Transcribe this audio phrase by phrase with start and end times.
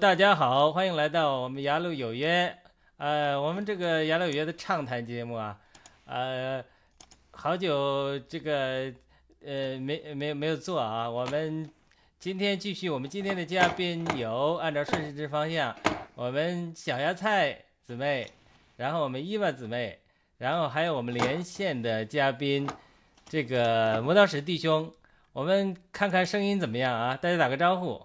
[0.00, 2.56] 大家好，欢迎来到我们雅鲁有约。
[2.98, 5.58] 呃，我们这个雅鲁有约的畅谈节目啊，
[6.04, 6.64] 呃，
[7.32, 8.92] 好久这个
[9.44, 11.10] 呃没没没有做啊。
[11.10, 11.68] 我们
[12.20, 15.74] 今天继续，我们今天的嘉宾有按照顺时针方向，
[16.14, 18.30] 我们小芽菜姊妹，
[18.76, 19.98] 然后我们伊娃姊妹，
[20.36, 22.68] 然后还有我们连线的嘉宾
[23.28, 24.92] 这个磨刀石弟兄。
[25.32, 27.16] 我们看看声音怎么样啊？
[27.16, 28.00] 大家打个招呼。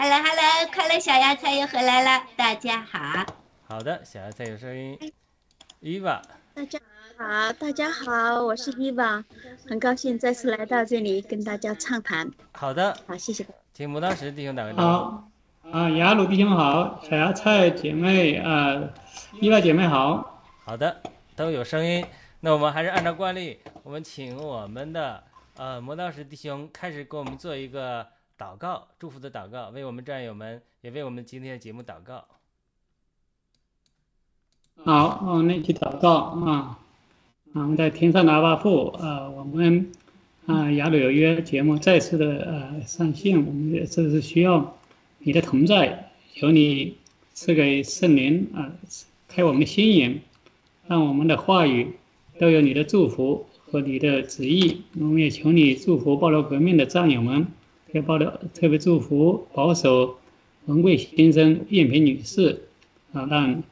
[0.00, 3.26] Hello，Hello，快乐小芽菜又回来了，大家好。
[3.66, 4.96] 好的，小芽菜有声音。
[5.80, 6.22] 伊娃，
[6.54, 6.78] 大家
[7.16, 9.24] 好，大家好，我是伊娃，
[9.68, 12.30] 很高兴再次来到这里跟大家畅谈。
[12.52, 13.44] 好的，好，谢谢。
[13.74, 15.68] 请磨刀石弟兄打个招呼。
[15.68, 18.80] 好，啊，雅鲁弟兄好，小芽菜姐妹啊，
[19.40, 20.44] 伊娃姐妹好。
[20.64, 21.02] 好的，
[21.34, 22.06] 都有声音。
[22.38, 25.24] 那我们还是按照惯例，我们请我们的
[25.56, 28.06] 呃磨刀石弟兄开始给我们做一个。
[28.38, 32.24] 祷告，祝福的祷告，为我们战友们，也为我们今天的节目祷告。
[34.84, 36.14] 好，我们一起祷告
[36.46, 36.78] 啊！
[37.52, 39.90] 我们在天上的阿爸父啊，我们
[40.46, 44.78] 啊雅鲁有约节目再次的呃上线，我们也这是需要
[45.18, 46.96] 你的同在，求你
[47.34, 48.70] 赐给圣灵啊，
[49.26, 50.20] 开我们的心眼，
[50.86, 51.96] 让我们的话语
[52.38, 54.84] 都有你的祝福和你的旨意。
[54.94, 57.48] 我们也求你祝福保罗革命的战友们。
[58.02, 60.18] 特别特别祝福保守
[60.66, 62.62] 文贵先生、艳萍女士
[63.12, 63.62] 啊，让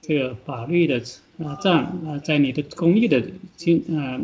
[0.00, 1.02] 这个法律的
[1.42, 3.22] 啊战啊，在你的公益的
[3.56, 4.20] 坚啊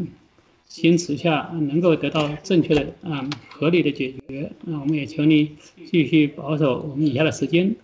[0.69, 4.53] 坚持下，能够得到正确的啊合理的解决。
[4.65, 5.53] 那我们也求你
[5.91, 7.75] 继续保守我们以下的时间，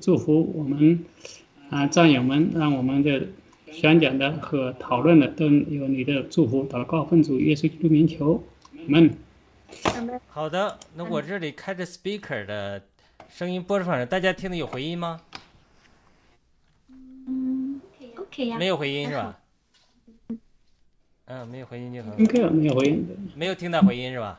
[0.00, 1.04] 祝福我们
[1.68, 3.26] 啊战友们，让我们的
[3.70, 6.66] 宣讲的和讨论的都有你的祝福。
[6.66, 8.42] 祷告奉主耶稣基督名求，
[8.86, 9.10] 们。
[10.28, 12.82] 好的，那我这里开着 speaker 的
[13.28, 15.20] 声音播放着，大家听的有回音吗？
[16.88, 17.80] 嗯
[18.16, 18.58] ，OK 呀。
[18.58, 19.40] 没有回音是吧？
[21.26, 22.10] 嗯，没有回音就好。
[22.16, 23.32] 没有回音。
[23.34, 24.38] 没有听到回音是吧？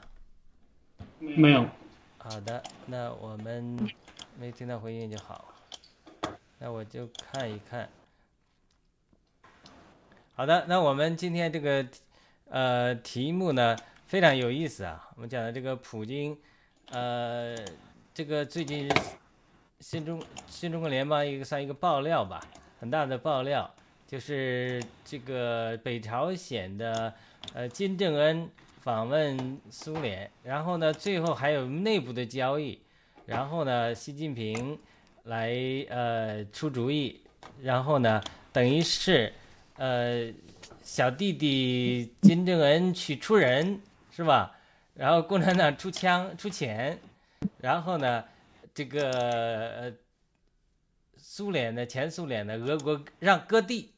[1.19, 1.65] 没有。
[2.17, 3.91] 好的，那我们
[4.39, 5.53] 没听到回音就好。
[6.59, 7.89] 那我就看一看。
[10.35, 11.85] 好的，那我们今天这个
[12.49, 13.75] 呃题目呢？
[14.07, 15.09] 非常有意思啊！
[15.15, 16.37] 我们讲的这个普京，
[16.91, 17.55] 呃，
[18.13, 18.87] 这个最近
[19.79, 22.39] 新中新中国联邦一个算一个爆料吧，
[22.79, 23.69] 很大的爆料，
[24.05, 27.11] 就是这个北朝鲜的
[27.55, 28.47] 呃金正恩
[28.79, 32.79] 访问苏联，然后呢，最后还有内部的交易，
[33.25, 34.77] 然后呢，习近平
[35.23, 35.51] 来
[35.89, 37.21] 呃出主意，
[37.59, 38.21] 然后呢，
[38.53, 39.33] 等于是
[39.77, 40.31] 呃
[40.83, 43.81] 小弟弟金正恩去出人。
[44.15, 44.55] 是吧？
[44.93, 46.97] 然后共产党出枪出钱，
[47.57, 48.23] 然后呢，
[48.73, 49.93] 这个呃，
[51.17, 53.93] 苏联的前苏联的俄国让割地，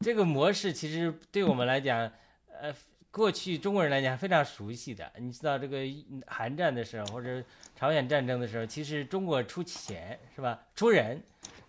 [0.00, 2.12] 这个模式其实对我们来讲，
[2.60, 2.70] 呃，
[3.10, 5.10] 过去中国人来讲非常熟悉的。
[5.16, 5.78] 你知道这个
[6.26, 7.42] 韩战的时候或者
[7.74, 10.60] 朝鲜战争的时候，其实中国出钱是吧？
[10.76, 11.18] 出人，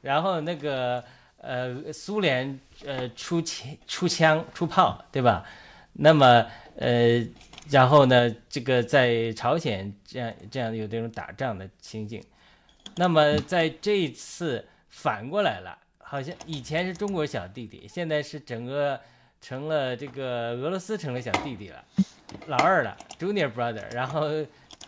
[0.01, 1.01] 然后那个
[1.37, 5.45] 呃苏联呃出钱出枪出炮对吧？
[5.93, 6.45] 那么
[6.77, 7.25] 呃
[7.71, 12.23] 然后呢这个在朝鲜这样这样有这种打仗的情景，
[12.97, 15.77] 那么在这一次反过来了。
[16.03, 18.99] 好像以前是中国小弟弟，现在是整个
[19.39, 21.81] 成了这个俄罗斯成了小弟弟了，
[22.47, 23.85] 老二了，Junior Brother。
[23.93, 24.29] 然后，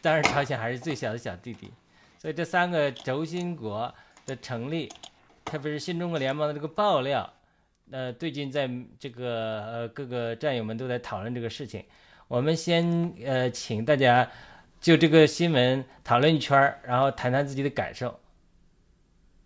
[0.01, 1.71] 当然朝鲜还是最小的小弟弟。
[2.18, 3.95] 所以这三个轴心国
[4.25, 4.91] 的成立，
[5.45, 7.33] 特别是新中国联盟的这个爆料，
[7.89, 8.69] 呃，最近在
[9.00, 11.85] 这个呃各个战友们都在讨论这个事情。
[12.33, 14.27] 我们先呃请大家
[14.81, 18.19] 就这个新闻讨论一圈然后谈谈自己的感受。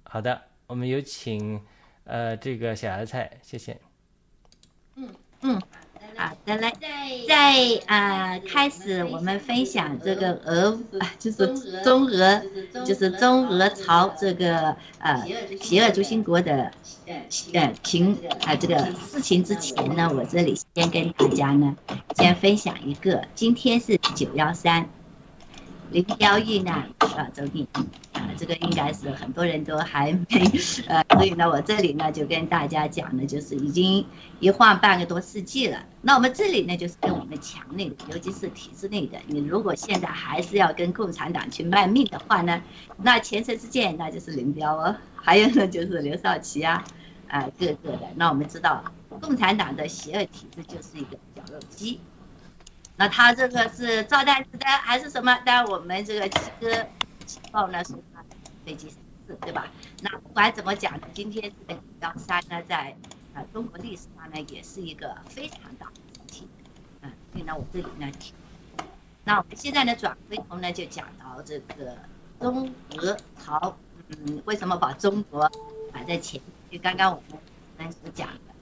[0.03, 0.41] 好的。
[0.67, 1.61] 我们有请，
[2.03, 3.77] 呃，这个小芽菜，谢谢。
[4.95, 5.09] 嗯
[5.41, 5.61] 嗯，
[6.17, 6.73] 好的来，
[7.27, 10.77] 在啊开始我们分享这个俄，
[11.19, 11.47] 就是
[11.83, 12.41] 中俄，
[12.83, 15.23] 就是中俄朝这个呃
[15.61, 16.71] 邪恶轴心国的
[17.53, 18.77] 呃情啊这个
[19.11, 21.75] 事情之前呢，我这里先跟大家呢
[22.15, 24.89] 先分享一个，今天是九幺三。
[25.91, 27.65] 林彪遇难啊，周定
[28.13, 30.43] 啊，这个应该是很多人都还没
[30.87, 34.05] 呃， 所以呢，我这里呢就跟大家讲呢，就是已经
[34.39, 35.83] 一晃半个多世纪了。
[36.01, 42.61] 那我们这里呢，就是跟我们墙内的，尤其是体制内的，你如果现在还是要跟共产党去卖命的话呢，
[42.97, 46.83] 那前车之鉴那就是林彪哦， 还有呢就是刘少奇啊，
[47.29, 48.01] 啊各个的。
[48.15, 48.83] 那我们知道，
[49.21, 51.99] 共产党的邪恶体制就是一个绞肉机。
[52.99, 55.39] 那他这个是造弹子的还是什么？
[55.45, 56.71] 但我们这个七哥
[57.27, 58.23] 情报呢是他
[58.65, 58.95] 飞机失
[59.27, 59.67] 事，对吧？
[60.01, 62.95] 那不管怎么讲呢，今天这个幺三呢，在
[63.35, 66.47] 呃中国历史上呢也是一个非常大的事情，
[67.01, 68.11] 嗯，所以呢我这里呢，
[69.23, 71.95] 那我们现在呢转回头呢就讲到这个
[72.39, 73.77] 中俄朝，
[74.07, 75.47] 嗯，为什么把中国
[75.93, 76.41] 摆在前？
[76.71, 77.21] 就刚刚我
[77.77, 78.55] 们所讲的，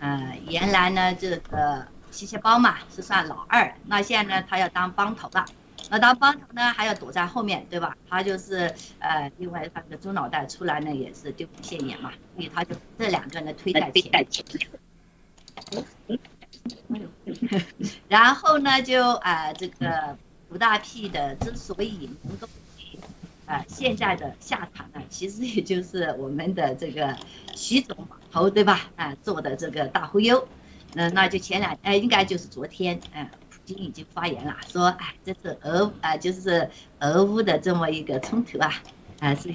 [0.00, 1.88] 呃，原来呢这个。
[2.10, 5.44] 吸血包嘛是算老二，那现在呢他要当帮头了，
[5.90, 7.96] 那当帮头呢还要躲在后面，对吧？
[8.08, 14.26] 他就是呃，另外他的猪脑袋出来呢也是丢不现眼嘛，所以他就这两个呢推在前。
[18.08, 20.16] 然后呢就啊这个
[20.48, 22.48] 吴大屁的之所以能够
[23.46, 27.16] 啊现在的下场呢，其实也就是我们的这个
[27.54, 28.88] 徐总头对吧？
[28.96, 30.48] 啊做的这个大忽悠。
[30.94, 36.68] 那那就前两哎，应该就是昨天，嗯，普京已经发言了，说，哎，这是俄啊，就是
[37.00, 38.72] 俄乌的这么一个冲突啊，
[39.20, 39.52] 啊，是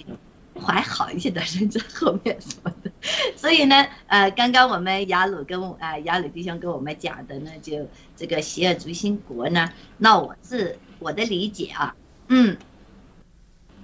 [0.56, 2.92] 怀好一些的人在后面说的，
[3.36, 11.96] 所以呢，呃，刚刚我们雅鲁跟啊雅鲁弟兄跟我们讲的呢，就这个邪恶轴心国呢，那我是我的理解啊，
[12.28, 12.56] 嗯，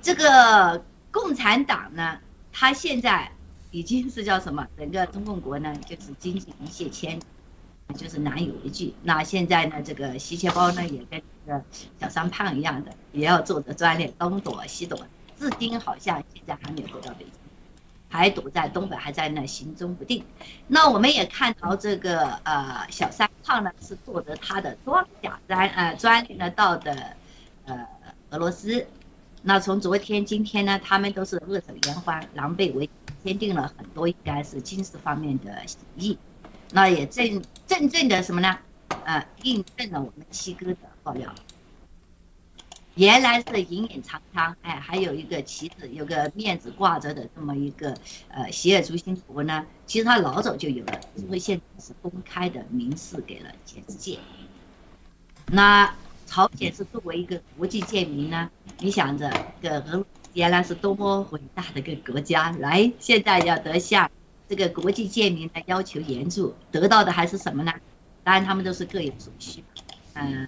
[0.01, 2.19] 这个共产党呢，
[2.53, 3.31] 他现在
[3.71, 4.67] 已经是叫什么？
[4.77, 7.23] 整个中共国呢，就是经济一泻千里。
[7.95, 8.93] 就是难以为继。
[9.03, 11.61] 那现在呢，这个吸血包呢，也跟这个
[11.99, 14.99] 小三胖一样的，也要做着专列，东躲西躲。
[15.37, 17.33] 至今好像现在还没有回到北京，
[18.09, 20.23] 还躲在东北，还在那行踪不定。
[20.67, 27.15] 那我们也看到这个呃小三胖呢，是坐着他的装甲专呃专列呢到的
[27.65, 27.87] 呃
[28.29, 28.85] 俄罗斯。
[29.41, 32.93] 那从昨天今天呢，他们都是握手言欢，狼狈为奸
[33.23, 36.17] 签订了很多应该是军事方面的协议。
[36.71, 38.57] 那也正正正的什么呢？
[39.05, 41.33] 呃，印证了我们七哥的爆料。
[42.95, 47.95] 原来是隐隐藏藏，哎，还有一个旗子，有个面子挂着的这么一个
[48.27, 49.65] 呃邪恶轴心国呢。
[49.87, 54.19] 其实他老早就有了，因为现在是公开的明示给了全世界。
[55.47, 55.95] 那
[56.27, 58.49] 朝鲜是作为一个国际贱民呢，
[58.79, 64.11] 你想着，这个俄原来是多么伟大的一个国家，来现在要得下。
[64.49, 67.71] 这个国际建民的要求援助得到的还是什么呢？
[68.23, 69.63] 当然他们都是各有所需。
[70.15, 70.47] 嗯，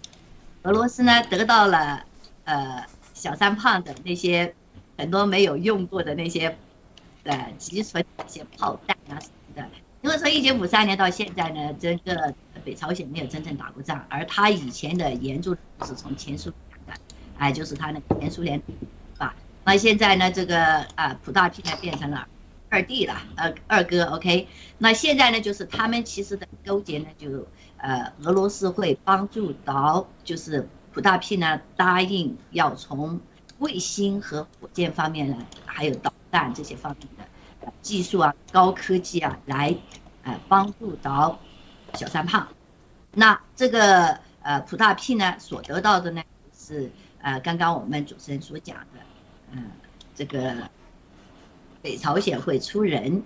[0.63, 2.03] 俄罗斯呢得到了
[2.46, 4.55] 呃小三胖的那些
[4.98, 6.58] 很多没有用过的那些
[7.25, 9.70] 呃积存一些炮弹啊什么的。
[10.01, 12.34] 因为从一九五三年到现在呢，整个
[12.65, 15.55] 北朝鲜没有真正打过仗，而他以前的援助
[15.86, 17.01] 是从前苏联的，
[17.38, 19.36] 哎，就是他那个前苏联，是吧？
[19.63, 20.60] 那现在呢，这个
[20.96, 22.27] 啊普大平呢变成了。
[22.71, 24.47] 二弟了，呃，二哥，OK，
[24.77, 33.19] 那现在呢，就是他们其实的勾结呢，就呃，俄罗斯会帮助到，就是普大 P 呢答应要从
[33.59, 39.75] 卫星和火箭方面呢，还有导弹这些方面的技术啊、高科技啊，来
[40.23, 41.37] 呃帮助到
[41.95, 42.47] 小三胖。
[43.13, 46.23] 那这个呃普大 P 呢所得到的呢
[46.57, 46.89] 是
[47.21, 49.01] 呃刚刚我们主持人所讲的，
[49.51, 49.71] 嗯，
[50.15, 50.55] 这个
[51.81, 53.23] 北朝鲜会出人。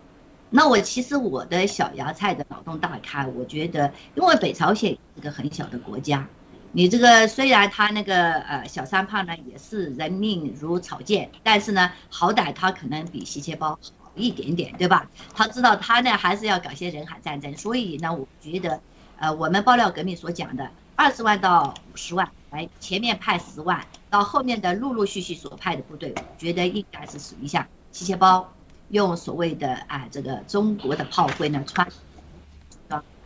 [0.50, 6.28] 那我其实我的小芽菜的脑洞大开，我觉得因为北朝鲜是个很小的国家。
[6.72, 13.70] 你这个虽然他那个呃小三胖呢也是人命如草芥，但是呢好歹他可能比西切包
[14.00, 15.10] 好一点点，对吧？
[15.34, 18.80] 他知道他呢还是要搞些人海战争，所以呢我觉得，
[19.18, 28.54] 呃我们爆料革命所讲的二十万到五十万，来前面派十万，到后面的陆陆续续所派的部队，我觉得应该是属于像机械包，
[28.90, 31.88] 用所谓的啊这个中国的炮灰呢穿。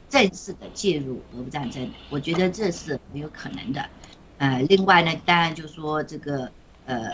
[0.07, 3.85] 正式的介入俄乌战争，我觉得这是没有可能的。
[4.39, 6.51] 呃，另外呢，当然就说这个
[6.85, 7.11] 呃，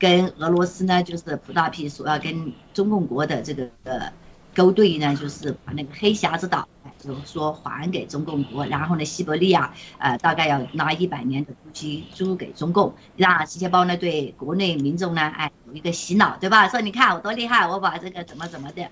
[0.00, 4.12] 跟俄罗斯呢，就是普大皮所要跟中共国的这个呃
[4.52, 6.68] 勾兑呢，就是把那个黑匣子岛，
[6.98, 16.68] 就是说还给中共国，然后呢，西伯利亚呃大概要拿一百年的租期租给中共，让西切包呢对国内民众呢，哎有一个洗脑，对吧？
[16.68, 18.88] 说你看我多厉害，我把这个怎么怎么的。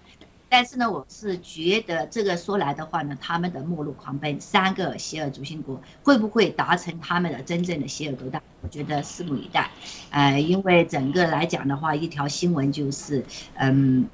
[0.48, 8.40] 但是呢，我是觉得这个说来的话呢，他们的末路狂奔，三个邪恶主心国会不会达成他们的真正的邪恶勾当？
[8.62, 9.68] 我觉得拭目以待。
[10.10, 14.08] 呃，因为整个来讲的话，一条新闻就是，嗯，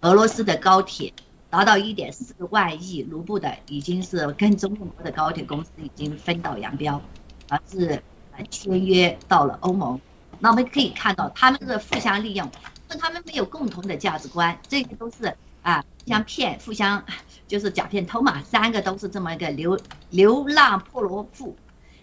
[0.00, 1.12] 俄罗斯的高铁
[1.54, 7.00] 达到一点四万亿卢布的，已经是跟中国的高铁公司已经分道扬镳，
[7.48, 8.02] 而是
[8.50, 10.00] 签约到了欧盟。
[10.40, 12.50] 那我们可以看到，他们是互相利用，
[12.98, 15.32] 他们没有共同的价值观，这些都是。
[15.62, 17.02] 啊，互相骗，互相
[17.46, 19.78] 就是假骗偷嘛，三个都是这么一个流
[20.10, 21.56] 流浪破罗妇，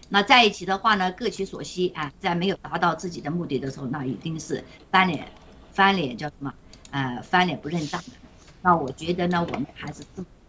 [0.08, 5.28] 那在一起的话呢，各取所需啊，在没有达到自己的目的的时候，那一定是翻脸，
[5.72, 6.54] 翻脸叫什么？
[6.90, 8.21] 呃，翻脸不认账的。
[8.62, 10.02] 那我觉得呢，我们还是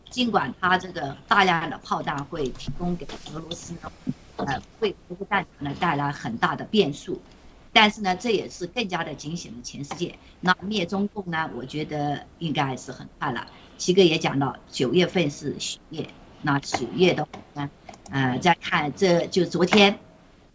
[0.10, 3.92] 尽管他这个大量的炮弹会提供给俄罗斯呢，
[4.38, 7.20] 呃，为这个战场呢带来很大的变数。
[7.76, 10.16] 但是呢，这也是更加的警醒了全世界。
[10.42, 11.50] 那灭中共呢？
[11.56, 13.48] 我觉得应该是很快了。
[13.80, 16.08] 七哥也讲到，九月份是许月。
[16.44, 17.70] 那九月的话呢，
[18.12, 19.98] 呃，再看这就昨天，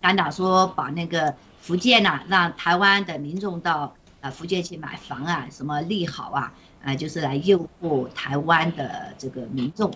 [0.01, 9.93] 单打说把那个福建呢，让台湾的民众到呃福建去买房啊，什么利好啊，呃，就是来诱惑台湾的这个民众。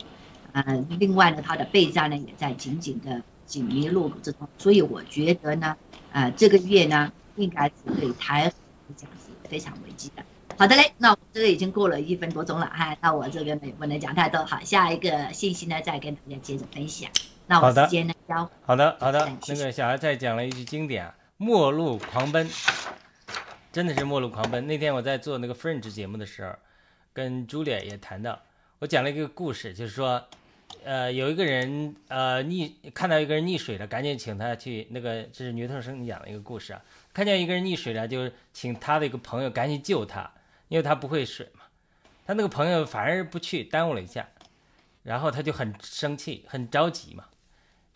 [0.52, 0.62] 呃，
[0.98, 4.48] 另外呢，他的备战呢也在紧紧的紧密入股之中。
[4.58, 5.76] 所以我觉得呢。
[6.12, 8.52] 啊，这个月呢，应该是对台来
[8.94, 10.22] 讲是非常危机的。
[10.58, 14.44] 好的嘞，那我这个已经过了一分多钟了哈，那我这边呢也不能讲太多。
[14.44, 17.10] 好，下一个信息呢，再跟大家接着分享。
[17.46, 18.46] 那我时间呢，交。
[18.66, 19.26] 好的，好的。
[19.48, 22.46] 那个小孩再讲了一句经典：末路狂奔，
[23.72, 24.66] 真的是末路狂奔。
[24.66, 26.54] 那天我在做那个 Fringe 节目的时候，
[27.12, 28.42] 跟朱莉也谈到，
[28.78, 30.24] 我讲了一个故事，就是说。
[30.84, 36.82] 呃，有一个人呃溺看到一个人溺水了，赶紧请他去那个，这是牛特生讲的一个故事啊。
[37.12, 40.32] 看见一个人溺水了，就请他的一个朋友赶紧救他，
[40.68, 41.60] 因为他不会水嘛。
[42.26, 44.26] 他那个朋友反而不去，耽误了一下，
[45.02, 47.26] 然后他就很生气，很着急嘛。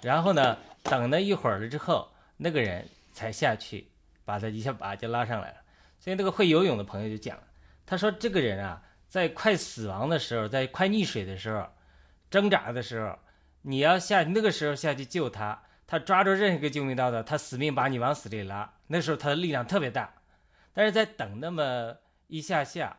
[0.03, 3.89] 然后呢，等了一会儿了之后，那个人才下去，
[4.25, 5.57] 把他一下把就拉上来了。
[5.99, 7.37] 所以那个会游泳的朋友就讲，
[7.85, 11.67] 他说这个人啊，在快死亡的时候，在快溺水的时候。
[12.29, 13.17] 挣扎的时候，
[13.63, 18.71] 你要下那个时候下去救他，他抓住任何一个救命稻草，他死命把你往死里拉。
[18.89, 20.13] 那时候他的力量特别大，
[20.75, 21.97] 但是在等那么
[22.27, 22.97] 一下下，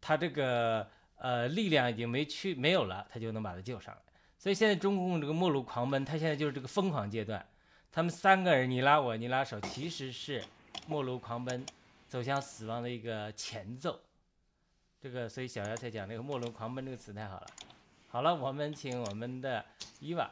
[0.00, 4.00] 他这个呃力量已经没去没有了，他就能把他救上来。
[4.38, 7.46] 所以现在中共这个末路狂奔，他现在就是这个疯狂阶段。
[7.92, 10.42] 他们三个人你拉我你拉手，其实是
[10.88, 11.64] 末路狂奔
[12.08, 14.00] 走向死亡的一个前奏。
[15.04, 17.46] 这个所以小姚才讲那个末轮狂奔这个词太好了。
[18.08, 19.62] 好了，我们请我们的
[20.00, 20.30] 伊娃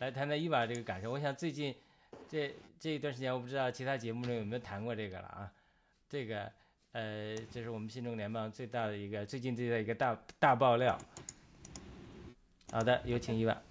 [0.00, 1.12] 来谈谈伊娃这个感受。
[1.12, 1.72] 我想最近
[2.28, 5.52] 这这一段时间，我不知道其他节目中有没有谈过这个了啊。
[6.08, 6.50] 这个
[6.90, 10.98] 呃，这是我们新中联邦最大的一个最近最大的一个大大爆料。
[12.72, 13.62] 好的，有请伊娃。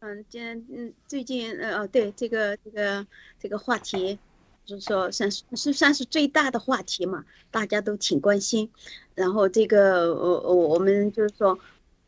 [0.00, 3.06] 嗯，今嗯最近呃哦对这个这个
[3.38, 4.18] 这个话题，
[4.64, 8.70] 就是说算是是算是最大的话题嘛，大家都挺关心。
[9.14, 11.58] 然后这个我我我们就是说。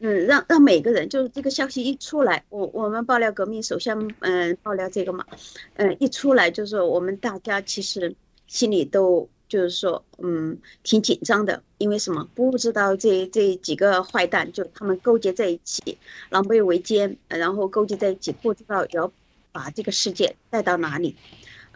[0.01, 5.25] 嗯，让让每个人就是这个消息一出来，我我们爆料革命首先嗯爆料这个嘛，
[5.77, 8.15] 嗯一出来就是我们大家其实
[8.49, 15.97] 心里都就是说嗯挺紧张的，因为什么不知道这这几个坏蛋就他们勾结在一起，
[16.29, 19.11] 狼狈为奸，然后勾结在一起，不知道要
[19.53, 21.17] 把这个世界带到哪里，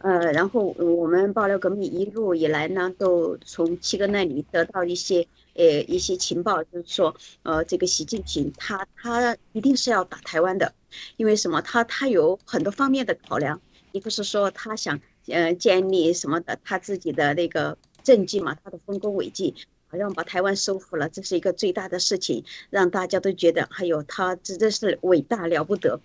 [0.03, 5.27] 呃，然后我们爆料革命一路以来呢，都从七哥那里得到一些。
[5.59, 7.13] 呃一些情报，就是说，
[7.43, 10.73] 呃，这个习近平他他一定是要打台湾的，
[11.17, 11.61] 因为什么？
[11.63, 19.53] 他他有很多方面的考量，一个是说他想呃建立什么的他自己的那个政绩嘛，他的丰功伟绩，
[19.89, 25.99] 好像把台湾收复了，这是一个最大的事情，让大家都觉得，还有他这真是伟大了不得。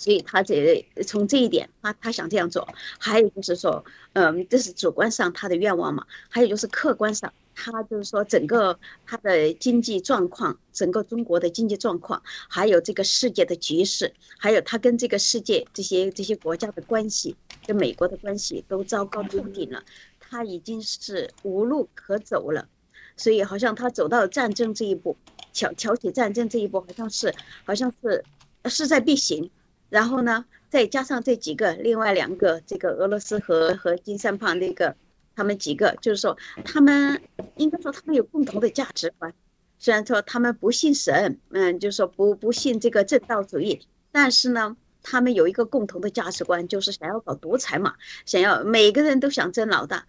[0.00, 2.66] 所以他这从这一点，他他想这样做。
[2.98, 6.06] 还有就是说，嗯，这是主观上他的愿望嘛。
[6.30, 19.84] 还有就是客观上，他就是说整个他的经济状况，整个中国的经济状况，还有这个世界的局势，还有他跟这个世界这些这些国家的关系，跟美国的关系都糟糕透顶了。
[20.18, 22.66] 他已经是无路可走了，
[23.18, 25.14] 所以好像他走到战争这一步，
[25.52, 27.34] 挑挑起战争这一步，好像是
[27.66, 28.24] 好像是
[28.64, 29.50] 势在必行。
[29.90, 34.96] 然后呢，再加上这几个，另外两个，这个俄罗斯和和金三胖那个，
[35.36, 37.20] 他们几个，就是说，他们
[37.56, 39.34] 应该说他们有共同的价值观，
[39.78, 47.94] 虽然说他们不信神，嗯，就是说不不信这个正道主义，但是呢，他们有一个共同的价值观，就是想要搞独裁嘛，
[48.24, 50.06] 想要每个人都想争老大。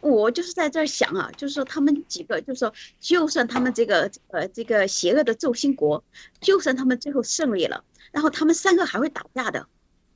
[0.00, 6.02] 我就是在这儿想啊，就是说他们几个，就是说，就算他们这个呃这个邪恶的轴心国，
[6.40, 7.82] 就算他们最后胜利了。
[8.14, 9.66] 然后他们三个还会打架的，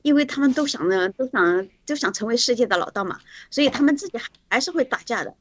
[0.03, 3.19] 因为他们都想呢，都想都想成为世界的老大嘛，
[3.51, 5.35] 所以他们自己还还是会打架的，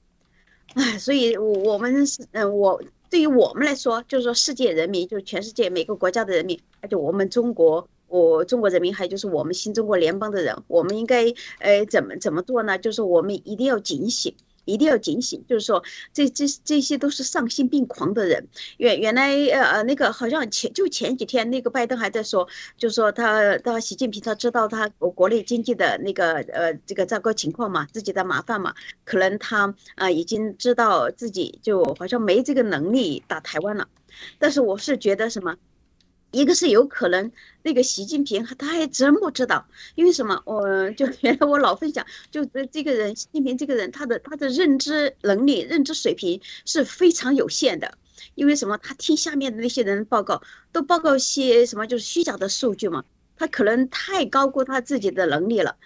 [0.75, 12.77] 哎，所以我们是嗯，我对于我们来说，就是说世界人民，就是全世界每个国家的人民，而且我们中国，我中国人民，还有就是我们新中国联邦的人，我们应该呃怎么怎么做呢？
[12.77, 14.35] 就是我们一定要警醒。
[14.69, 18.47] 一定要警醒，就是说，这这这些都是丧心病狂的人。
[18.77, 33.89] 原原来呃呃那个好像前就前几天那个拜登还在说，就说他他习近平他知道他国国内经济的那个呃这个糟糕情况嘛，自己的麻烦嘛，可能他啊已经知道自己就好像没这个能力打台湾了。
[34.39, 35.57] 但是我是觉得什么？
[36.31, 37.31] 一个是有可能，
[37.63, 40.43] 那个习近平他还真不知道，因为什么？
[40.45, 47.97] 我就原来我老分享，就这这个人，习近平这个人，他的他的认知能力、认知水平是非常有限的。
[48.35, 48.77] 因为什么？
[48.79, 51.87] 他听下面的那些人报告，都报告些什么？
[51.87, 53.05] 就是虚假的数据嘛。
[53.37, 55.77] 他可能太高估他自己的能力了。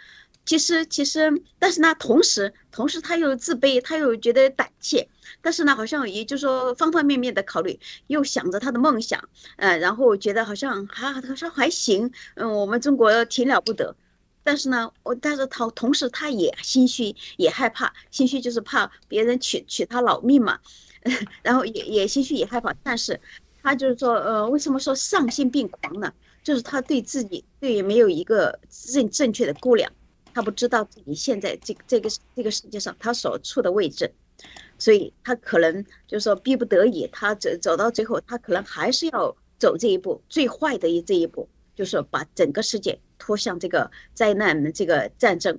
[0.44, 5.08] 其实，其实，但是呢，同时，同时他又自卑，他又觉得胆怯，
[5.40, 7.78] 但是呢，好像也就是说方方面面的考虑，
[8.08, 9.22] 又想着他的梦想，
[9.56, 13.94] 嗯，然后觉得好像还他说还行，嗯，我们中国挺了不得，
[14.42, 20.58] 但是呢，我但是他同时他也心虚，也害怕，心虚就是怕别人取取他老命嘛，
[21.42, 23.20] 然后也也心虚也害怕，但是
[23.62, 26.12] 他就是说，呃，为什么说丧心病狂呢？
[26.42, 29.92] 就是他对自己对没有一个正正确的估量。
[30.34, 34.12] 他不知道自己现在这这个这个世界上他所处的位置，
[34.78, 45.58] 所以他可能就是说逼不得已，他走走到最后，他可能还是要走这一步，最坏的一这一步，就是把整个世界拖向这个灾难的这个战争。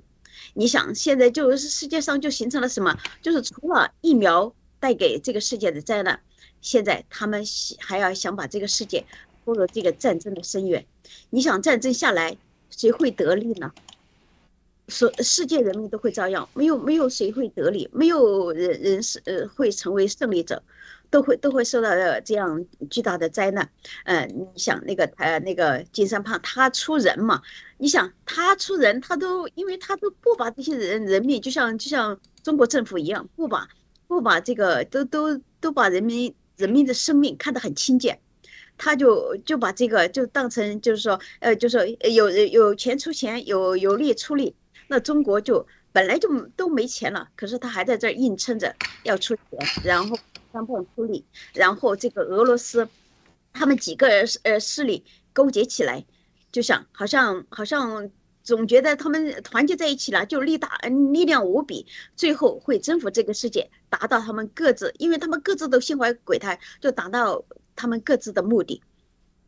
[0.56, 2.98] 你想，现在就是世界上就形成了什么？
[3.22, 6.20] 就是除了疫苗带给这个世界的灾难，
[6.60, 7.44] 现在他们
[7.80, 9.06] 还要想把这个世界
[9.46, 10.86] 拖入这个战争的深渊。
[11.30, 12.36] 你想战争下来，
[12.72, 13.72] 谁会得利呢？
[14.90, 20.62] 所世界人民都会遭殃，没有没有谁会得利，没有人人是呃会成为胜利者，
[21.10, 23.70] 都会都会受到这样巨大的灾难。
[24.04, 27.42] 嗯，你想那个呃那个金三胖他出人嘛？
[27.78, 33.70] 你想他出人，他都因为他都不把这些人人民就像就像中国政府一样，不把
[34.08, 38.20] 不把这个都都都把人民人民的生命看得很轻贱，
[38.78, 44.54] 他就就把这个就当成就是说呃就是有有钱出钱，有有力出力。
[44.94, 50.16] 那中国就本来就都没钱了，可是他还在这儿硬撑着要出钱，然后
[50.52, 51.26] 三方出力，
[51.56, 52.88] 然后这个俄罗斯，
[53.52, 54.08] 他们几个
[54.44, 55.04] 呃势力
[55.34, 56.06] 勾结起来，
[56.52, 58.08] 就像好像好像
[58.44, 60.78] 总觉得他们团结在一起了，就力大
[61.12, 67.44] 力量无比，最后会征服这个世界，达到他们各自，因为他们各自都心怀鬼胎，就达到
[67.76, 68.80] 他们各自的目的。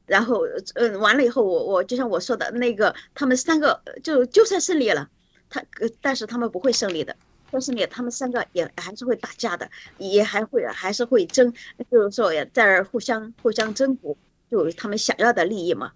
[0.07, 0.41] 然后
[0.73, 5.07] 嗯，完了以后，我我就像我说的那个，他们三个就就算胜利了。
[5.55, 5.63] 他，
[6.01, 7.15] 但是他们不会胜利的，
[7.49, 11.53] 但是呢，他们三个也还是会打架的，也还会还是会争，
[11.89, 14.17] 就是说在互相互相争夺，
[14.51, 15.91] 就他们想要的利益嘛。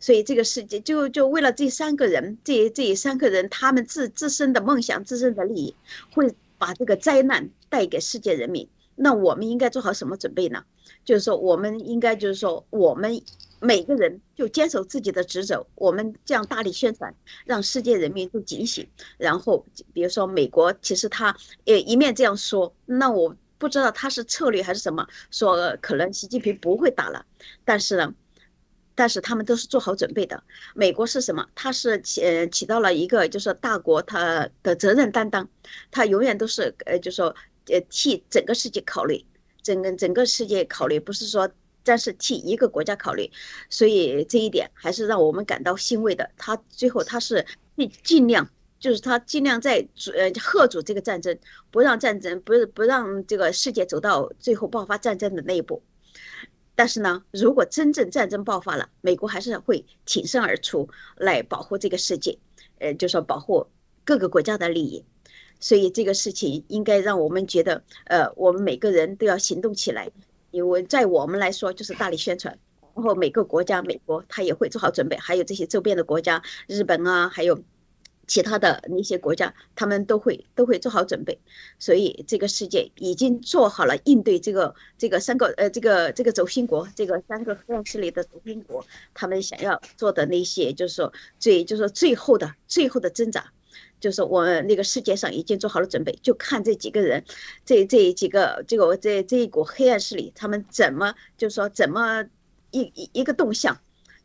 [0.00, 5.74] 所以这个世界就就为了这三个人，这这三个人他们自自身的梦想、自身的利益，
[6.12, 8.68] 会把这个灾难带给世界人民。
[8.96, 10.64] 那我们应该做好什么准备呢？
[11.04, 13.20] 就是说，我们应该就是说，我们。
[13.60, 17.14] 每个人就坚守自己的职责，我们这样大力宣传，
[17.46, 18.86] 让世界人民都警醒。
[19.16, 23.34] 然后，比如说美国，其实他呃一面这样说，那我。
[23.56, 27.24] 不知道他是策略还是什么，说可能习近平不会打了，
[27.64, 28.14] 但是呢。
[28.96, 30.40] 但是他们都是做好准备的。
[30.74, 31.44] 美国是什么？
[31.54, 35.48] 它是起呃起到了一个就是大国它的责任担当，
[35.90, 37.34] 它永远都是呃就说
[37.68, 39.24] 呃替整个世界考虑，
[39.62, 41.50] 整个整个世界考虑，不是说
[41.82, 43.30] 但是替一个国家考虑。
[43.70, 46.30] 所以这一点还是让我们感到欣慰的。
[46.36, 47.46] 他最后他是
[47.76, 48.48] 尽尽量
[48.78, 51.38] 就是他尽量在阻呃遏阻这个战争，
[51.70, 55.82] 不让战争不是不让这个世界走到最后爆发战争的那一步。
[56.76, 62.36] 但是呢，如果真正战争爆发了，美国还是会挺身而出来保护这个世界，
[62.78, 63.66] 呃，就说保护
[64.04, 65.04] 各个国家的利益。
[65.60, 70.10] 所以这个事情应该让我们觉得，呃，我们每个人都要行动起来，
[70.50, 72.58] 因为在我们来说就是大力宣传，
[72.94, 77.58] 然后每个国家，美国他也会做好准备，还有这些周边的国家，日本啊，还有。
[78.26, 81.38] 其他的那些国家，他们都会都会做好准备，
[81.78, 93.52] 所以这个世界已经做好了应对这个这个三个呃这个这个轴心国，这个三个黑暗势力的轴心国，他们想要做的那些，就是说最就是说最后的最后的挣扎，
[94.04, 97.24] 就是我们那个世界上已经做好了准备，就看这几个人，
[97.64, 102.22] 这这几个这个这这一股黑暗势力，他们怎么就是说怎么
[102.70, 103.74] 一一一个动向。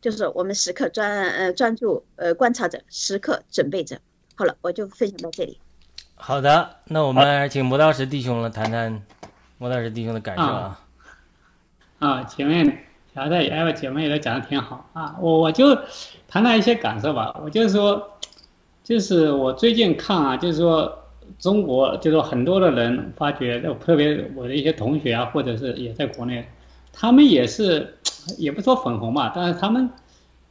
[0.02, 3.98] 就是我们时刻专呃专注呃观察着，时刻准备着。
[4.34, 5.58] 好了，我就分享到这里。
[6.14, 9.02] 好的，那我们请磨刀石弟兄了谈谈
[9.56, 10.80] 磨刀石弟兄的感受啊。
[12.00, 15.74] 啊，前面小戴艾薇姐妹也都讲的挺好啊，我我就
[16.28, 17.34] 谈谈一些感受吧。
[17.42, 18.19] 我就是说，
[18.82, 20.92] 就是我最近看啊，就是说
[21.38, 26.48] 中国，就是说很多的人发觉，特别我的一些同学啊，或者是也在国内，
[26.92, 27.94] 他们也是。
[28.36, 29.88] 也不说粉红嘛，但是他们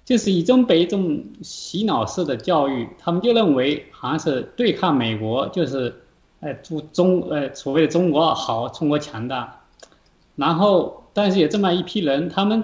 [0.03, 5.93] 就是一种被一种洗脑式的教育，他们就认为好像是对抗美国，就是
[6.39, 9.61] 呃中中呃所谓的中国好，中国强大。
[10.35, 12.63] 然后，但是有这么一批人，他们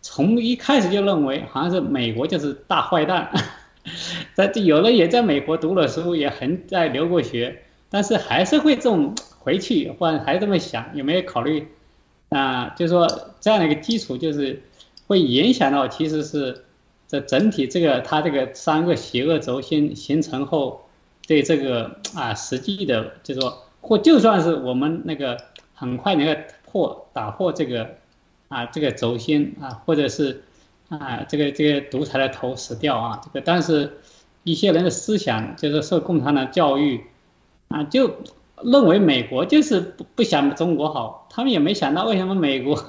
[0.00, 3.28] 从一开始就认为好像是美国就是大坏蛋。
[4.34, 11.68] 在有的也在美国读了书，也很在留过学，但是还是会这种回去，或者还这么想，有没有考虑？
[12.30, 13.06] 啊，就是说
[13.40, 14.60] 这样的一个基础，就是
[15.06, 16.64] 会影响到，其实是
[17.06, 20.88] 这整体这个它这个三个邪恶轴心形成后，
[21.28, 25.36] 对这个啊实际的，就是说或就算是我们那个
[25.74, 27.88] 很快能够破打破这个
[28.48, 30.42] 啊这个轴心啊，或者是
[31.00, 33.98] 啊这个这个独裁的头死掉啊，这个但是
[34.42, 37.00] 一些人的思想就是受共产党教育
[37.68, 38.10] 啊就。
[38.62, 42.80] 认为美国就是不不想中国好，他们也没想到为什么美国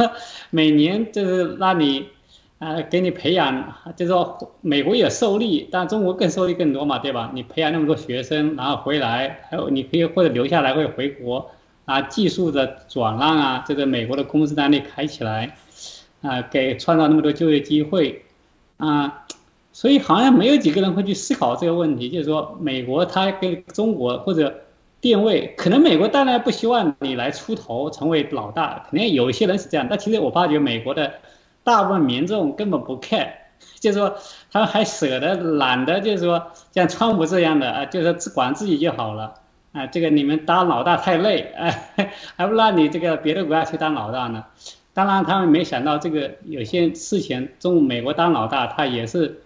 [0.52, 2.06] 每年就是让你，
[2.60, 7.32] 啊，给你培养，就是说美国也受力，但中国更受力更多嘛，对吧？
[7.34, 11.50] 你培养那么多学生，然后回来，还有你可以或者留下来或者回国，
[11.86, 15.58] 啊，技术的转让啊，这个美国的公司单位开起来，
[16.22, 18.24] 啊，给创造那么多就业机会，
[18.78, 19.26] 啊，
[19.72, 24.62] 所以好像没有几个人会去思考这个问题，就是说美国它跟中国或者。
[25.02, 29.86] 定位可能美国当然不希望你来出头成为老大，肯定有一些人是这样。
[29.88, 31.14] 但其实我发觉美国的
[31.64, 33.28] 大部分民众根本不 care，
[33.80, 34.16] 就是说
[34.52, 39.32] 他们还舍得懒得，就是说像川普这样的啊，就是只管自己就好了
[39.74, 39.86] 啊。
[39.86, 41.94] 这个你们当老大太累，哎，
[42.36, 44.44] 还不让你这个别的国家去当老大呢。
[44.96, 49.42] 当然他们没想到这个有些事情，中美国当老大，他也是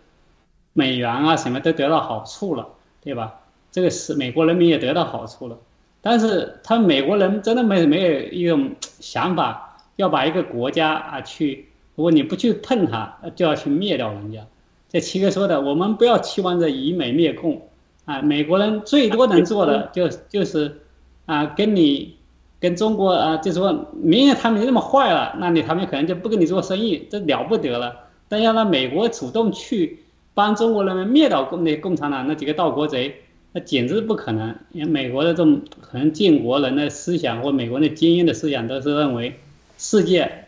[0.73, 2.67] 美元啊什么都得到好处了，
[3.03, 3.33] 对吧？
[3.71, 5.57] 这个是美国人民也得到好处了，
[6.01, 14.45] 但是他美国人真的没没有一种想法，要把一个国家啊去，如果你不去碰它，就要去灭掉人家。
[14.87, 17.67] 这七哥说的，我们不要期望着以美灭共
[18.05, 20.81] 啊，美国人最多能做的就就是
[21.25, 22.17] 啊，跟你
[22.59, 27.95] 跟中国啊，就是说明明他们那么坏了，那你他们可能就不跟你做生意，这了不得了。
[28.27, 29.99] 但要让美国主动去
[30.33, 33.21] 帮中国人民灭掉共那共产党那几个盗国贼。
[33.51, 39.39] 那简直不可能，因为美国的这种可能建国人的思想或美国的精英的思想都是认为，
[39.79, 40.45] 世界，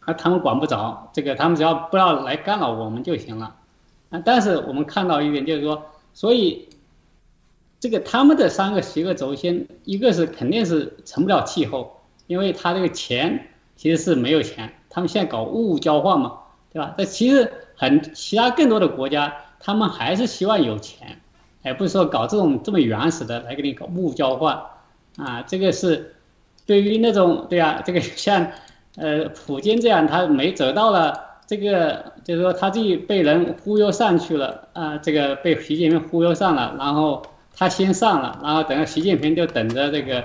[0.00, 3.54] 啊他们管不着，这个他们只要不要来干扰我们就行了，
[4.10, 6.68] 啊但是我们看到一点就是说，所以，
[7.82, 16.32] 这个他们的三个邪恶轴心，一个是肯定是成不了气候，因为他这个钱其实是没有钱，他们现在搞物交换嘛，
[16.72, 16.94] 对吧？
[16.96, 21.18] 这其实很其他更多的国家，他们还是希望有钱。
[21.64, 24.56] 而，不是说搞这种这么原始的来给你搞物交换，
[25.16, 26.14] 啊，这个是
[26.64, 28.46] 对于那种对啊，这个像
[28.94, 31.12] 呃普京这样，他没走到了
[31.48, 37.20] 这个，就是说他自己被人忽悠上去了啊，这个被习近平忽悠上了，然后
[37.56, 40.24] 他先上了，然后等到习近平就等着这个，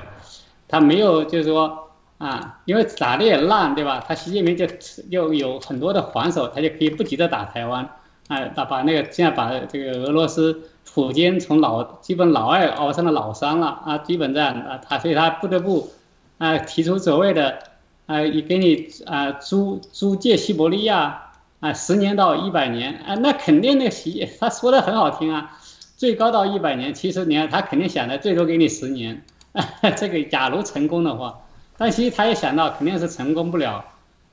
[0.67, 4.03] 他没有就是说啊，因为打的也烂，对吧？
[4.07, 4.65] 他习近平就
[5.09, 7.87] 又有很多的还手，他就可以不急着打台湾，
[8.27, 10.61] 哎，打把那个现在把这个俄罗斯
[10.93, 15.89] 普京从老基本老二熬成了老三了啊，基本这样啊，他所以他不得不
[16.37, 17.59] 啊提出所谓的
[18.07, 21.23] 啊，也给你啊租租借西伯利亚。
[21.59, 25.57] 啊，十年到一百年，啊，那肯定那个习他说的很好听啊，
[25.97, 26.93] 最高到一百年。
[26.93, 29.25] 其实你看，他肯定想的最多给你十年，
[29.97, 31.41] 这个假如成功的话，
[31.77, 33.83] 但其实他也想到肯定是成功不了，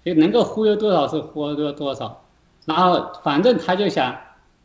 [0.05, 2.23] 就能够忽悠多少是忽悠多少。
[2.67, 4.17] 然后反正他就想，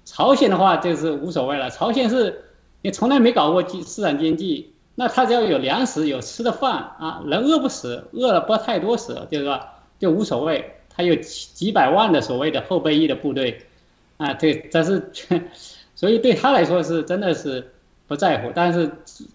[0.06, 2.44] 朝鲜的话就是无所谓了，朝鲜是
[2.82, 9.60] 你从来没搞过经市场经济，那他只要有粮食有吃的饭啊，人饿不死，饿了不太多死，就是说
[9.98, 10.76] 就无所谓。
[10.90, 13.66] 他有几几百万的所谓的后备役的部队，
[14.18, 15.10] 啊，对，但是，
[16.00, 17.74] 所以对他来说是真的是
[18.08, 18.50] 不在乎。
[18.56, 18.90] 但是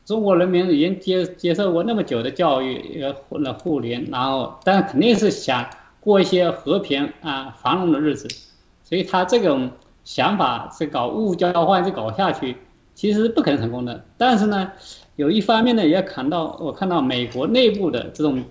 [0.06, 5.68] 中国人民已经接接受过那么久的教育，呃，了互联，然后，但肯定是想
[6.00, 8.26] 过一些和平啊繁荣的日子，
[8.82, 9.70] 所以他这种
[10.04, 12.56] 想法是搞物物交换，是搞下去，
[12.94, 14.02] 其实是不可能成功的。
[14.16, 14.72] 但是呢，
[15.16, 18.42] 有一方面呢，也看到我看到美国内部的这种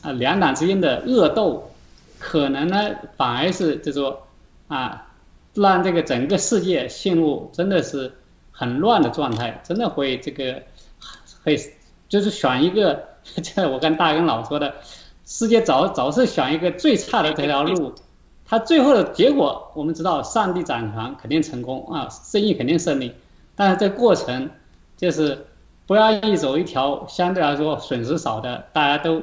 [0.00, 1.66] 啊两党之间的恶斗。
[2.18, 4.26] 可能呢，反而是就说，
[4.68, 5.09] 啊，
[5.54, 8.12] 让这个整个世界陷入真的是
[8.52, 10.62] 很乱的状态，真的会这个
[11.42, 11.58] 会
[12.08, 13.02] 就是选一个，
[13.42, 14.74] 这 我跟大根老说的，
[15.24, 17.94] 世界早早是选一个最差的这条路，
[18.44, 23.14] 他最后的结果我们知道，上帝掌权肯定成功啊，生意肯定胜利，
[23.54, 24.50] 但是这过程
[24.96, 25.46] 就是
[25.86, 29.22] 不要一走一条相对来说损失少的，大家都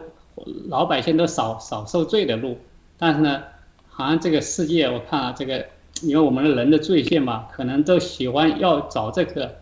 [0.68, 2.58] 老百姓都少少受罪的路。
[2.98, 3.44] 但是呢，
[3.90, 5.66] 好像这个世界，我看啊，这个
[6.04, 9.56] 因为我们的人的罪性嘛，可能都喜欢要找这个，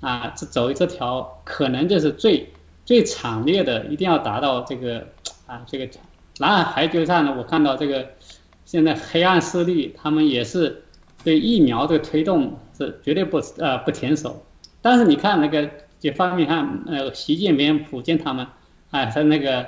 [0.00, 2.50] 啊，这走这条可能就是最
[2.84, 5.06] 最惨烈的，一定要达到这个
[5.46, 5.88] 啊，这个
[6.38, 8.06] 南海海决上呢，我看到这个
[8.64, 10.84] 现在黑暗势力他们也是
[11.22, 14.44] 对疫苗的推动是绝对不呃不停手。
[14.80, 15.68] 但是你看那个
[16.00, 18.46] 这方面看，呃，习近平、普京他们，
[18.90, 19.66] 哎，他那个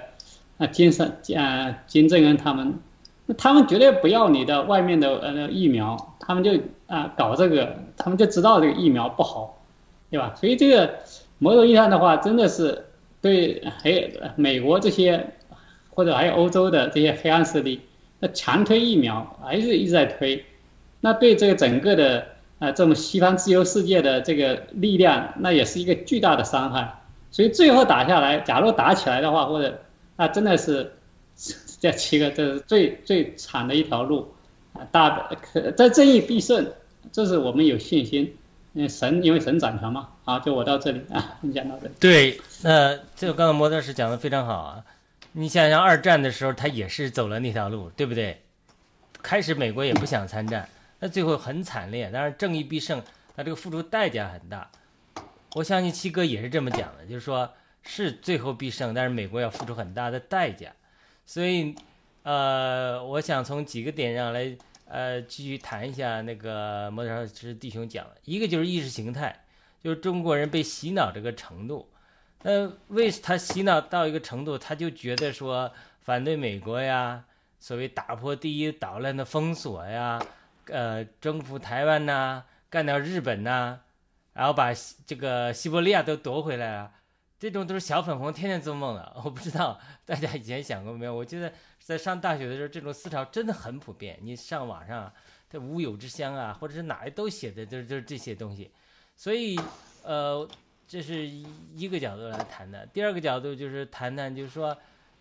[0.58, 2.78] 啊，金正啊，金正恩他们。
[3.36, 6.52] 他们绝对不要你的外面的呃疫苗，他们就
[6.86, 9.62] 啊搞这个，他们就知道这个疫苗不好，
[10.10, 10.34] 对吧？
[10.34, 10.98] 所以这个
[11.38, 12.86] 某种意义上的话，真的是
[13.20, 15.34] 对黑美国这些
[15.90, 17.80] 或者还有欧洲的这些黑暗势力，
[18.18, 20.44] 那强推疫苗还是一直在推，
[21.00, 22.26] 那对这个整个的
[22.58, 27.00] 啊这种西方自由世界的这个力量，那也是一个巨大的伤害。
[27.30, 29.80] 所以最后打下来，假如打起来的话，或者
[30.16, 30.92] 那真的是。
[31.80, 34.32] 这七个，这是最最惨的一条路，
[34.74, 36.70] 啊，大可在正义必胜，
[37.10, 38.36] 这是我们有信心。
[38.74, 41.94] 嗯，神因为神掌权嘛，好，就我到这里啊，分享到这里。
[41.98, 44.84] 对，那这个刚刚摩德师讲的非常好啊。
[45.32, 48.40] 你想想二战的时候，他也是走了那条路，对不对？
[49.22, 50.68] 开始美国也不想参战，
[51.00, 52.10] 那最后很惨烈。
[52.12, 53.02] 当然正义必胜，
[53.34, 54.70] 他这个付出代价很大。
[55.54, 57.50] 我相信七哥也是这么讲的，就是说
[57.82, 60.70] 是最后必胜，但是美国要付出很大的代价。
[61.30, 61.72] 所以，
[62.24, 64.52] 呃，我想从几个点上来，
[64.86, 69.44] 呃，继续谈一下那个摩托车弟兄讲的，一个就是意识形态，
[69.80, 71.88] 就是中国人被洗脑这个程度。
[72.42, 77.22] 那为他洗脑到一个程度，他就觉得说反对美国呀，
[77.60, 80.20] 所谓打破第一岛链的封锁呀，
[80.66, 83.78] 呃，征服台湾呐，干掉日本呐，
[84.32, 84.72] 然后把
[85.06, 86.90] 这个西伯利亚都夺回来了。
[87.40, 91.14] 这种都是小粉红天天做梦的， 我不知道大家以前想过没有？
[91.14, 94.18] 我觉得在上大学的时候，这种思潮真的很普遍。
[94.20, 95.10] 你上网上，
[95.48, 98.70] 这无有之乡啊，或者是哪里都写的，就是就是这些东西。
[99.16, 99.58] 所以，
[100.02, 100.46] 呃，
[100.86, 102.84] 这是一个角度来谈的。
[102.92, 104.76] 第二个角度就是谈谈，就是说，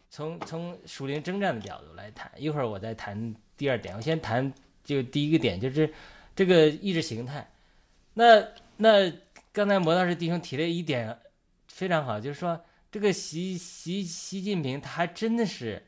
[0.09, 2.29] 从从属灵征战的角度来谈。
[2.35, 4.53] 一会儿我再谈第二点，我先谈
[4.83, 5.89] 就第一个点，就是
[6.35, 7.49] 这个意识形态。
[8.13, 9.09] 那那
[9.53, 11.17] 刚才魔道士弟兄提了一点。
[11.79, 12.61] 非常好，就是说
[12.91, 15.81] 这个习习习近平他还真的是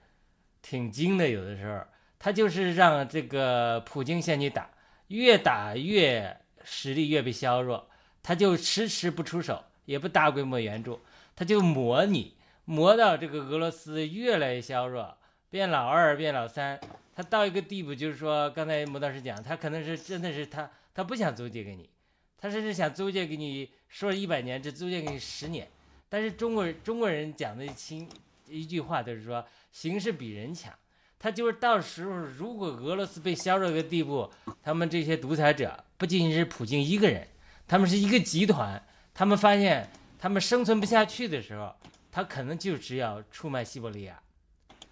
[0.61, 1.83] 挺精的，有的时候
[2.17, 4.69] 他就是让这个普京先去打，
[5.09, 7.89] 越打越实力越被削弱，
[8.23, 10.97] 他就迟迟不出手，也不大规模援助，
[11.35, 15.17] 他就磨你，磨到这个俄罗斯越来越削弱，
[15.49, 16.79] 变老二变老三，
[17.13, 21.89] 他到一个地步，就是说刚才莫老师讲，他可能是真的是他他不想租借给你，
[22.37, 25.67] 他甚至想租借给你，说一百年，只租借给你十年。
[26.11, 28.05] 但是中国人中国人讲的清
[28.49, 30.73] 一句话就是说，形势比人强。
[31.17, 34.29] 他就是到时候，如果俄罗斯被削弱个地步，
[34.61, 37.25] 他们这些独裁者不仅仅是普京一个人，
[37.65, 38.83] 他们是一个集团。
[39.13, 41.73] 他们发现他们生存不下去的时候，
[42.11, 44.19] 他可能就只要出卖西伯利亚，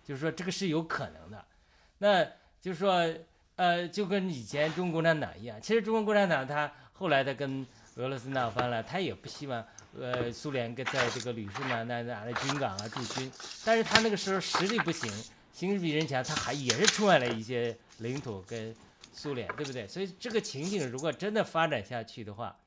[0.05, 1.45] 就是说这个是有可能的。
[1.97, 2.23] 那
[2.61, 3.13] 就是说，
[3.57, 9.65] 呃，就跟以前中国共产党一样，其实中国共产党他后来他跟俄罗斯闹翻了，他也不希望
[9.97, 13.31] 呃苏联跟在这个旅顺啊那哪的军港啊驻军，
[13.63, 15.11] 但是他那个时候实力不行，
[15.51, 18.75] 形势比人强，他还也是出卖了一些领土跟
[19.11, 19.87] 苏联，对不对？
[19.87, 22.59] 所以这个情景如果真的发展下去的话，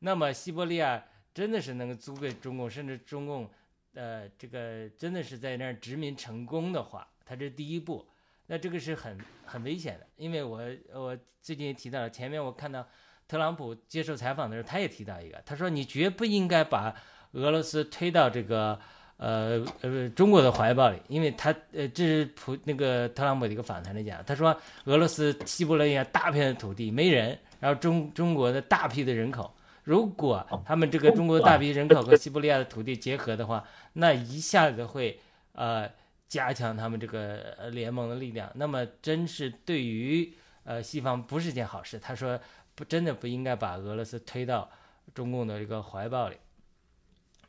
[0.00, 3.50] 那么西伯利亚真的是能够租给中共，甚至中共
[3.94, 8.06] 呃这个真的是在那儿殖民成功的话，它这是第一步。
[8.50, 10.62] 那这个是很很危险的，因为我
[10.94, 12.88] 我最近也提到了，前面我看到
[13.28, 16.94] 特朗普接受采访的时候，他也提到一个，他说你绝不应该把
[17.32, 18.76] 俄罗斯推到这个
[19.18, 33.62] 呃呃中国的怀抱里，因为他呃这是普那个特朗普的一个访谈里讲，他说俄罗斯西伯利亚大片的土地没人，然后中中国的大批的人口，如果他们这个中国大批人口和西伯利亚的土地结合的话，
[33.92, 35.20] 那一下子会
[35.52, 35.88] 呃。
[36.28, 40.30] 加强他们这个联盟的力量，那么真是对于
[40.62, 41.98] 呃西方不是件好事。
[41.98, 42.38] 他说
[42.78, 44.70] 不，真的不应该把俄罗斯推到
[45.12, 46.36] 中共的这个怀抱里。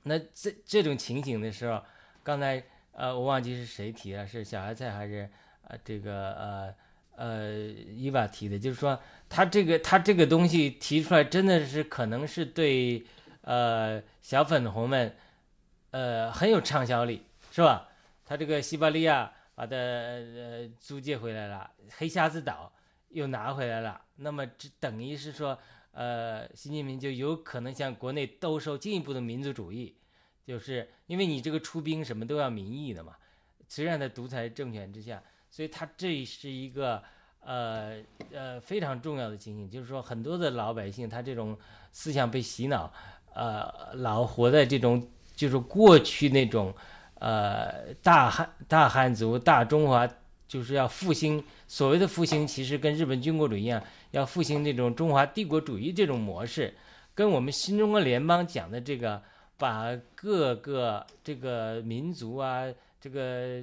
[0.02, 1.84] 那这这种情形的时候，
[2.24, 2.64] 刚才
[2.94, 5.30] 呃我忘记是谁提了，是小孩菜还是
[5.68, 6.76] 呃这个呃
[7.16, 8.58] 呃伊娃提的？
[8.58, 13.06] 就是说他这个他这个东西提出来，真的是可能是对
[13.42, 15.16] 呃小粉红们
[15.92, 17.88] 呃很有畅销力，是吧？
[18.26, 22.74] 他这个西伯利亚把它呃租借回来了，黑瞎子岛
[23.10, 25.58] 又拿回来了，那么这等于是说，
[25.92, 29.96] 呃，习近平就有可能向国内兜售进一步的民族主义，
[30.46, 33.16] 就是因为你这个出兵什么都要民意的嘛，
[33.68, 37.02] 虽然在独裁政权之下，所以他这是一个
[37.42, 37.98] 呃
[38.32, 41.58] 呃非常重要的情形，就是说很多的老百姓他这种
[41.92, 42.92] 思想被洗脑，
[43.34, 46.74] 呃，老活在这种就是过去那种。
[47.22, 50.08] 呃，大汉大汉族大中华
[50.50, 56.74] 就是要复兴，所谓的复兴其实跟日本军国主义一样，要复兴那种中华帝国主义这种模式，
[57.14, 59.22] 跟我们新中国联邦讲的这个，
[59.58, 62.66] 把各个这个民族啊，
[63.00, 63.62] 这个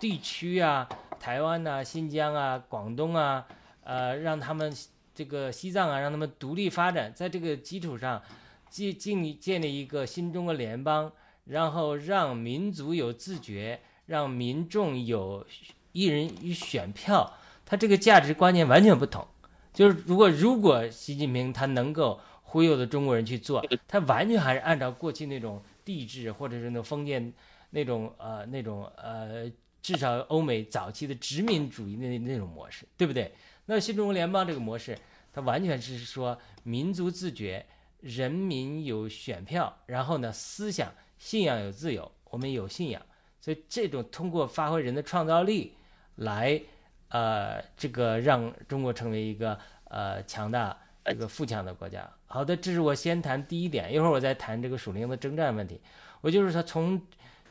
[0.00, 0.88] 地区啊，
[1.20, 3.46] 台湾呐、新疆啊、广东啊，
[3.84, 4.74] 呃，让他们
[5.14, 8.20] 这个西藏啊，让他们独立发展，在这个基础上，
[8.68, 11.12] 建建立建立一个新中国联邦。
[11.46, 15.46] 然后让民族有自觉，让民众有
[15.94, 17.32] 一人一选票，
[17.64, 19.26] 他这个价值观念完全不同。
[19.72, 27.32] 就是如果如果习近平他能够忽悠的中国人去做，他完全还是按照过去那种帝制或者是那种封建
[27.70, 33.32] 那种呃那种呃至少欧美早期的殖民主义那那种模式，对不对？
[33.66, 34.98] 那新中国联邦这个模式，
[35.32, 37.64] 它完全是说民族自觉，
[38.00, 40.92] 人民有选票，然后呢思想。
[41.16, 43.00] 信仰有自由，我们有信仰，
[43.40, 45.72] 所以这种通过发挥人的创造力
[46.16, 46.60] 来，
[47.08, 52.08] 呃，这个让中国成为一个呃强大、这个富强的国家。
[52.26, 55.80] 好的，这是我先谈第一点，一会儿我再谈这个属灵的征战问题。
[56.20, 57.00] 我就是说，从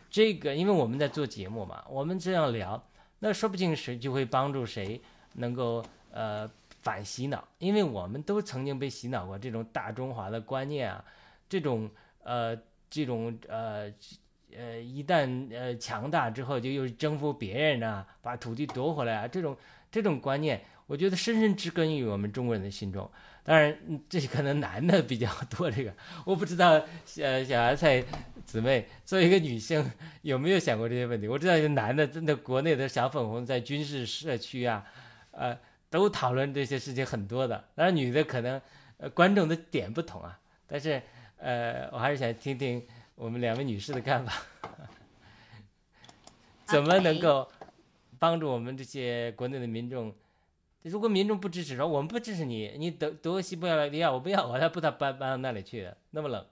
[0.10, 2.82] 这个，因为我们在做节目嘛，我们这样聊，
[3.20, 5.02] 那说不定谁就会帮助谁
[5.34, 6.50] 能够呃
[6.82, 11.04] 反洗脑，因为我们都曾经被洗脑过这种大中华的观念啊，
[11.48, 11.90] 这种
[12.24, 12.58] 呃。
[12.94, 13.92] 这种呃
[14.58, 19.56] 呃，一旦呃强大之后，就又征服别人啊，把土地夺回来啊，这种
[19.92, 23.10] 这种观念，我觉得深深植根于我们中国人的心中。
[23.44, 25.70] 当然，这可能男的比较多。
[25.70, 25.94] 这个
[26.26, 26.82] 我不知道，
[27.18, 28.04] 呃，小芽菜
[28.46, 29.84] 姊妹作为一个女性，
[30.22, 31.28] 有没有想过这些问题？
[31.28, 34.86] 我知道，男的真的国内的小粉红在军事社区啊，
[35.32, 35.58] 呃，
[35.90, 37.64] 都讨论这些事情很多的。
[37.76, 38.62] 当然，女的可能
[38.98, 41.02] 呃观众的点不同啊，但是。
[41.46, 42.82] 呃，我还是想听听
[43.16, 44.34] 我们两位女士的看法，
[46.66, 47.50] 怎么能够
[48.20, 50.14] 帮助我们这些国内的民众？
[50.82, 56.46] 如果民众不支持，说我们不支持你，你德德西不要利亚，我不要，我才不他搬搬到那里去的，那么冷，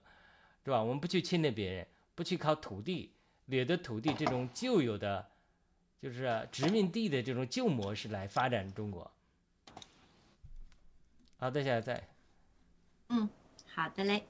[0.64, 0.82] 是吧？
[0.82, 3.12] 我们不去侵略别人，不去靠土地
[3.48, 5.28] 掠夺土地这种旧有的，
[6.02, 9.12] 就是殖民地的这种旧模式来发展中国。
[11.38, 12.08] 好的，现在在。
[13.10, 13.28] 嗯，
[13.74, 14.24] 好的嘞。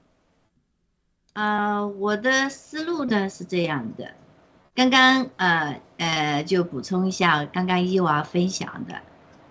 [1.34, 4.12] 呃，我的思路呢是这样的，
[4.74, 9.00] 刚刚呃呃就补充一下，刚刚伊娃分享的，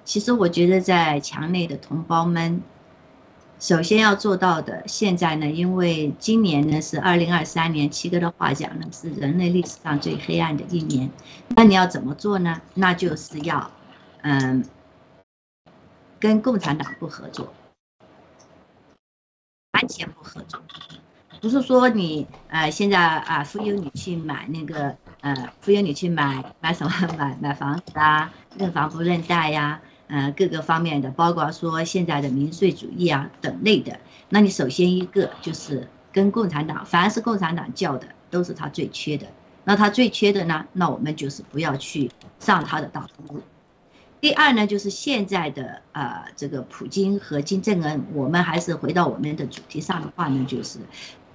[0.04, 2.62] 其实我觉得在墙内的同胞们，
[3.60, 11.10] 首先要做到的，现在呢，因为今年呢是二零二三年，七哥的话讲呢是人类历史上最黑暗的一年，
[11.56, 12.62] 那你要怎么做呢？
[12.76, 13.72] 那就是要
[14.22, 14.64] 嗯
[16.20, 17.52] 跟共产党不合作，
[19.74, 20.62] 完全不合作。
[21.42, 25.36] 不是说你呃现在啊忽悠你去买那个呃，
[25.66, 34.00] 忽悠你去买买什么 买买房子啊，认房不认贷呀，呃，各个方面的，包括说现在的民粹主义啊等类的。
[34.30, 39.26] 那你首先一个就是跟共产党，凡是共产党教的，都是他最缺的。
[39.64, 43.08] 那他最缺的呢，那我们就是不要去上他的当。
[44.20, 50.80] 第二呢，就是现在的呃这个普京和金正恩，我们还是回到我们的主题上的话呢，就是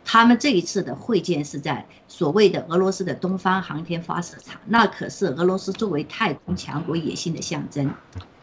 [0.06, 7.92] 他们这一次的会见是在所谓的俄罗斯的东方航天发射场，那可是俄罗斯作为太空强国野心的象征。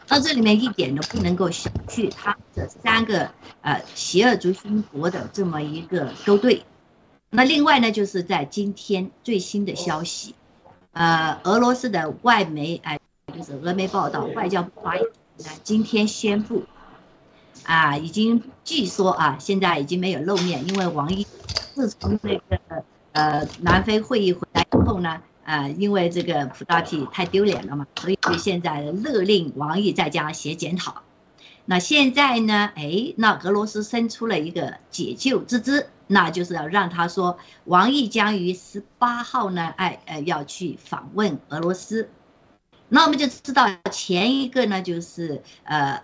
[0.10, 6.62] 那这里面一点都不能够小觑他这三个呃邪恶族群国的这么一个勾兑。
[7.30, 10.36] 那另外呢，就是在今天最新的消息，
[10.92, 13.00] 呃，俄罗斯的外媒哎。
[13.36, 15.04] 就是俄媒报道，外交部发言
[15.38, 16.62] 人今天宣布，
[17.64, 21.26] 啊，已经据说啊，现在已经没有露面，因为王毅
[21.74, 31.02] 自从那个呃南非会议回来以后呢，啊，因为这个普大体太丢脸了嘛，所以现在勒令王毅在家写检讨。
[31.66, 42.10] 那现在呢，哎，那俄罗斯伸出了一个解救之姿，那就是要让他说，王毅将于十八号呢，哎呃要去访问俄罗斯。
[42.90, 46.04] 那我们就知道前一个呢，就是呃，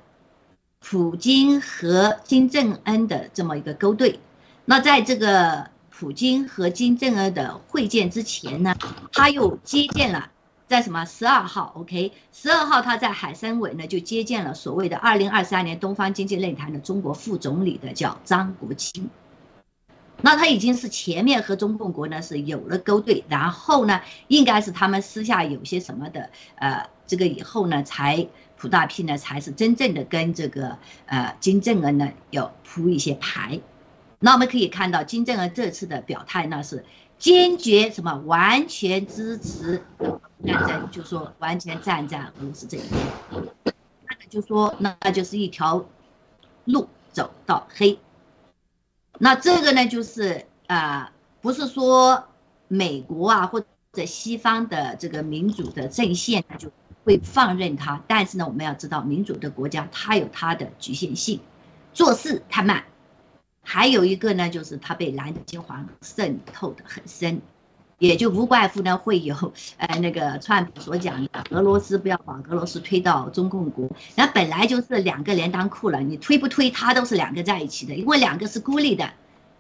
[0.80, 4.20] 普京和金正恩的这么一个勾兑。
[4.70, 8.76] 那在这个普京和金正恩的会见之前呢，
[9.12, 10.30] 他又接见了，
[10.68, 19.10] 在什么十二号？OK，十二号他在海参崴呢就接见了所谓的二零二三年东方经济论坛的中国副总理的叫张国清。
[20.22, 33.60] 那他已经是前面和中共国呢是有了勾兑，然后呢，应该是他们私下有些什么的，呃，这个以后呢，才普大批呢才是真正的跟这个呃金正恩呢要铺一些牌。
[34.20, 36.86] 那我们可以看到金正恩这次的表态呢是
[37.18, 39.82] 坚决什么完全支持
[40.46, 45.86] 战争，就说完全站在俄罗斯这一边，那就说那就是一条
[46.66, 47.98] 路走到黑。
[49.18, 51.12] 那这个呢，就是啊，
[51.42, 52.26] 不是说
[52.68, 53.60] 美国啊或
[53.92, 56.72] 者西方的这个民主的阵线就
[57.04, 61.42] 会放任他，但是呢，我们要知道民主的国家它有它的局限性，
[61.94, 62.86] 做事太慢，
[63.72, 67.40] 还有一个呢，就是它被蓝金黄渗透的很深。
[68.00, 69.36] 也就无怪乎呢，会有
[69.78, 79.12] 呃那个川普所讲的俄罗斯不要把俄罗斯推到中共国，那本来就是两个连裆裤了，你推不推它都是两个在一起的，因为两个是孤立的，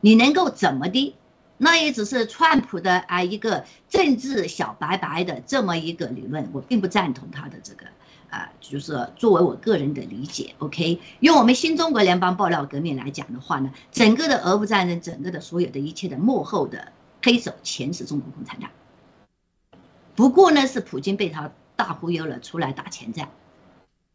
[0.01, 1.15] 你能够怎么的？
[1.57, 7.85] 那也只是川普的啊一个政治小白白的这么一个理论，我并不赞同他的这个
[8.29, 16.91] 啊，就是作为我个人的理解，OK，用我们新中国联邦爆料革命来讲的话呢，整个的俄乌战争，整个的所有的一切的幕后的。
[17.21, 18.71] 黑手全是中国共产党，
[20.15, 23.27] 不过呢是普京被他大忽悠了出来打前站，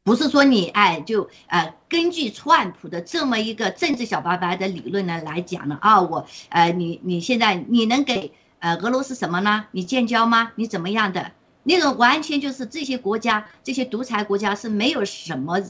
[0.04, 9.66] 不是说你哎就呃根据川普的这么一个政治小白白的理论呢来讲呢啊我呃你你现在你能给呃俄罗斯什么呢？
[9.72, 10.52] 你建交吗？
[10.54, 11.32] 你怎么样的
[11.64, 15.60] 那种完全就是这些国家这些独裁国家是没有什么。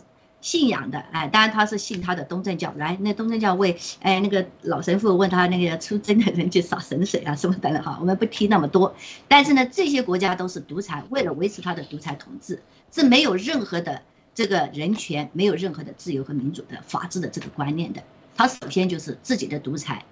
[0.41, 2.71] 信仰的，哎，当然他是信他的东正教。
[2.77, 8.95] 来，那东正教为，哎，那个老神父问他那个出征的人去洒神水啊什么的哈，我们不提那么多。
[9.27, 14.03] 但是呢，这些国家都是独裁，为了维持他的独裁统治，是没有任何的
[14.35, 18.03] 这个人权，没有任何的自由和民主的法治的这个观念的。
[18.37, 20.05] 他首先就是自己的独裁，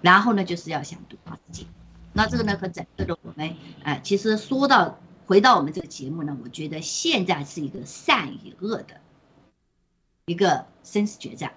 [0.00, 1.68] 然后呢，就是要想独化自己。
[2.12, 9.00] 那这个呢，和整个的我们，哎，其实说到回到我们这个节目呢，我觉得现在是一个善与恶的。
[10.26, 11.54] 一个生死决战，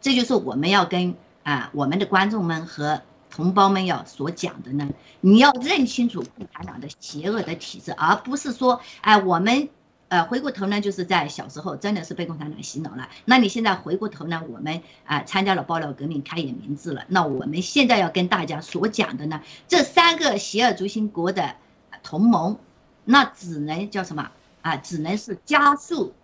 [0.00, 4.88] 这就是我们要跟啊我们的观众们和同胞们要所讲的呢。
[5.20, 9.68] 你要认清楚共产党的邪恶的体制，而不是说，哎，我们
[10.08, 13.08] 呃回过头呢，就是在小时候真的是被共产党洗脑了。
[13.24, 17.04] 那你现在回过头呢，我们啊参加了爆料革命，开眼明智了。
[17.08, 21.54] 那我们现在要跟大家所讲的呢，这三个邪恶族心国的
[22.02, 22.58] 同盟，
[23.04, 24.30] 那只能叫什么
[24.62, 24.76] 啊？
[24.76, 26.14] 只能是加速。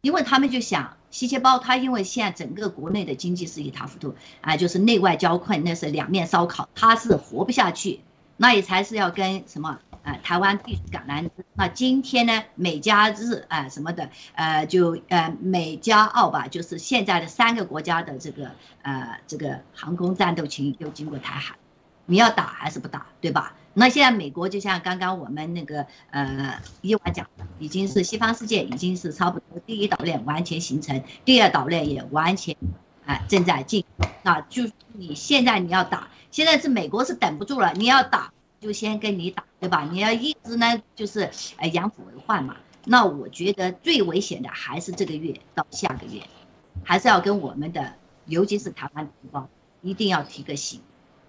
[0.00, 8.00] 因为他们就想西切包，他因为现在整个国内的经济是一塌糊涂啊，就是内外交困，那是两面烧烤，他是活不下去，
[8.36, 11.30] 那也才是要跟什么啊台湾地区橄榄枝。
[11.54, 18.50] 那今天呢美加日啊什么的，呃就呃美加澳吧，就是现在的三个国家的这个
[18.82, 21.54] 呃这个航空战斗群又经过台海，
[22.06, 23.54] 你要打还是不打，对吧？
[23.74, 32.54] 那现在美国就像刚刚我们那个呃伊娃讲的，已经是西方世界已经是差不多第一岛链完全形成，第二岛链也完全，
[33.06, 33.82] 哎正在进，
[34.22, 38.30] 那就你现在你要打，现在是美国是等不住了，你要打
[38.62, 39.88] 就先跟你打，对吧？
[39.90, 42.54] 你要一直呢就是呃养虎为患嘛。
[42.84, 46.22] 那我觉得最危险的还是这个月到下个月，
[46.84, 47.94] 还是要跟我们的，
[48.26, 49.48] 尤其是台湾同胞
[49.80, 50.80] 一定要提个醒，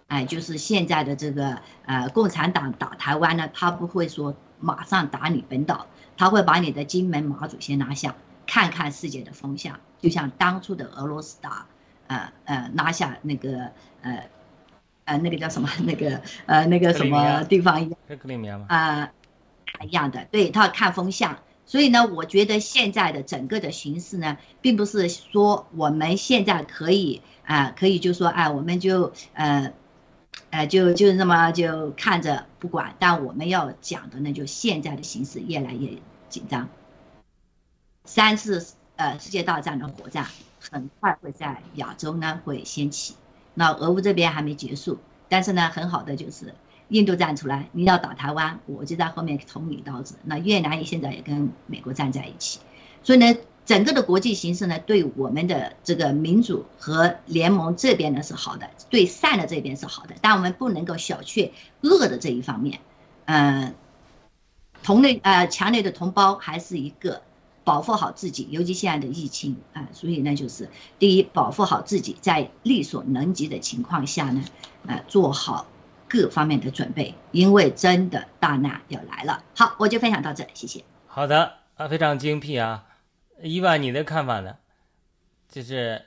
[0.08, 8.16] 哎，就是现在的这个呃共产党打台湾呢，他不会说马上打你本岛，他会把你的金门马祖先拿下，
[8.46, 11.66] 看看世界的风向，就像当初的俄罗斯打，
[12.08, 13.72] 呃呃拿下那个
[14.02, 14.28] 呃
[15.06, 15.70] 呃那个叫什么？
[15.86, 18.66] 那个呃那个什么地方一样，克里米亚吗？
[18.70, 19.12] 啊。
[19.82, 29.74] 一样的，对他要看风向，所以呢，我觉得现在的整个的形势呢，并不是说我们现在可以啊，可以就说哎，我们就呃，
[30.52, 35.90] 呃，就就那么就看着不管，但我们要讲的呢，就现在的形势越来越
[36.30, 36.70] 紧张，
[38.06, 40.28] 三次呃世界大战的火战
[40.62, 43.16] 很快会在亚洲呢会掀起，
[43.54, 44.98] 那俄乌这边还没结束，
[45.30, 46.54] 但是呢，很好的就是。
[46.90, 50.16] 印度站出来，你要打台湾，我就在后面捅你刀子。
[50.26, 52.60] 那越南也现在也跟美国站在一起，
[53.02, 53.36] 所以呢，
[53.66, 61.50] 整个的国际形势呢，对我们的这个民主和联盟这边呢是好的，对善的这边是好的，但我们不能够小觑
[61.82, 62.80] 恶的这一方面。
[63.26, 63.74] 嗯，
[64.84, 67.24] 同类呃强烈的同胞还是一个
[67.64, 74.44] 保护好自己，尤其现在的疫情啊，所以呢，就是第一保护好自己，在力所能及的情况下呢，
[74.88, 75.68] 呃，做好。
[76.10, 79.44] 各方面的准备，因为真的大难要来了。
[79.56, 80.84] 好，我就分享到这，谢谢。
[81.08, 82.86] 好的啊，非常精辟啊，
[83.42, 84.58] 伊万，你的看法呢？
[85.50, 86.00] 就是，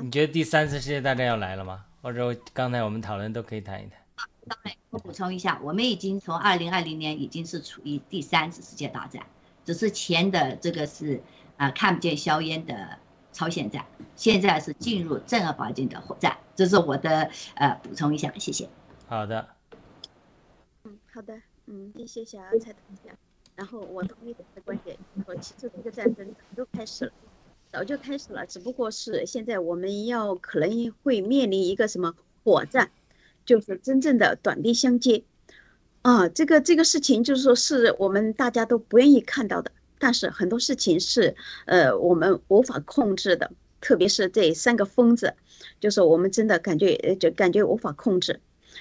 [0.00, 1.84] 你觉得第三次世界大战要来了吗？
[2.02, 3.98] 或者刚才我们讨论都可以谈一谈。
[4.46, 9.26] 当然，我补充一下，我们已经从二零二零年已经是处于第三次世界大战，
[9.68, 11.20] 只是前的这个是
[11.58, 12.98] 啊看不见硝烟的
[13.34, 13.84] 朝鲜战，
[14.16, 16.38] 现在是进入正儿八经的火战。
[16.56, 18.66] 这是我的呃补充一下，谢谢。
[19.06, 19.46] 好的，
[20.84, 23.14] 嗯，好的，嗯，谢谢小姚彩同学。
[23.56, 24.96] 然后我同意你的观点，
[25.26, 27.12] 我其实这个战争早就开始了，
[27.70, 30.70] 早就开始了，只不过是现在我们要可能
[31.02, 32.90] 会面临一个什么火战，
[33.44, 35.24] 就是真正的短兵相接。
[36.08, 41.36] 啊，这个这个事情就是说是我们大家都不愿意看到的，但是很多事情是
[41.66, 43.50] 呃我们无法控制的，
[43.82, 45.34] 特别是这三个疯子，
[45.78, 48.40] 就是我们真的感觉就感觉无法控制。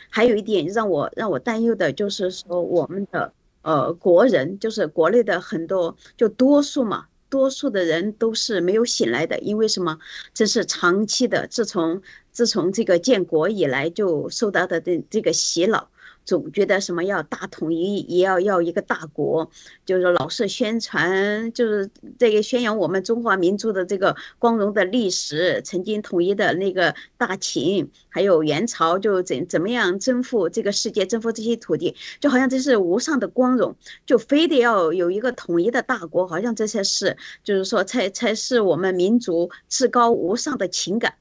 [0.10, 10.00] 还有一点让我让我担忧的就是说，我们的呃国人，就是国内的很多，就多数嘛，多数的人都是没有醒来的，因为什么？
[10.34, 12.02] 这是长期的，自从
[12.32, 15.90] 自从这个建国以来就受到的这这个洗脑。
[16.28, 19.50] 总觉得什么要大统一，也要要一个大国，
[19.86, 33.74] 就是老是宣传，就是这个宣扬我们中华民族的这个光荣的历史，曾经统一的那个大秦，还有元朝，就怎怎么样征服这个世界，征服这些土地，就好像这是无上的光荣，
[34.06, 41.14] 就非得要有一个统一的大国，好像这才是，就是说才才是我们民族至高无上的情感。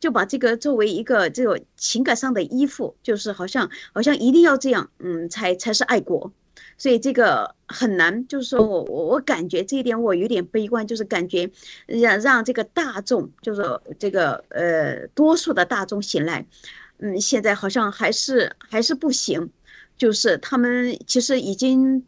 [0.00, 6.32] 就把这个作为一个这个情感上的依附，就是好像好像一定要这样，嗯，才才是爱国，
[6.76, 8.26] 所以这个很难。
[8.28, 11.50] 就是说我我我感觉这一点我有点悲观，就是感觉
[11.86, 13.62] 让让这个大众，就是
[13.98, 16.46] 这个呃多数的大众醒来，
[16.98, 19.50] 嗯，现在好像还是还是不行，
[19.96, 22.04] 就是他们其实已经，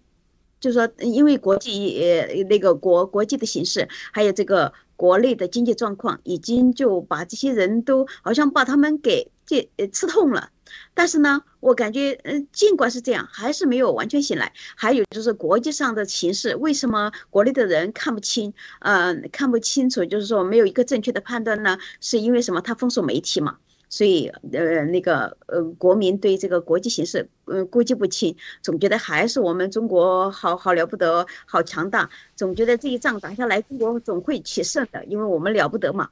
[0.61, 4.73] 就是说因为国际呃那个国国际的形势，还有这个。
[4.97, 10.51] 国内的经济状况已经就把这些人都好像把他们给这呃刺痛了，
[10.93, 14.53] 但是呢，我感觉嗯，尽管是这样，还是没有完全醒来。
[14.75, 18.53] 还有就是国际上的形势，为什么国内的人看不清？
[18.81, 21.79] 嗯，看不清楚，就是说没有一个正确的判断呢？
[22.01, 22.61] 是因为什么？
[22.61, 23.59] 他封锁媒体嘛？
[23.89, 36.11] 所以，呃，那个，呃，国民对这个国际形势，嗯，估计不清，总觉得还是我们中国好好了不得，好强大，总觉得这一仗打下来，中国总会取胜的，因为我们了不得嘛。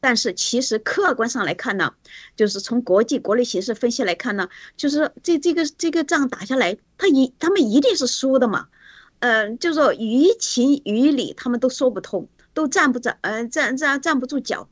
[0.00, 1.94] 但是其实客观上来看呢，
[2.34, 8.66] 就是从国际国内形势分析来看呢，就是这这个这个仗打下来，他一他们一定是输的嘛。
[9.20, 14.68] 嗯，就是说于情于理他们都说不通，都站不站，嗯，站站站不住脚。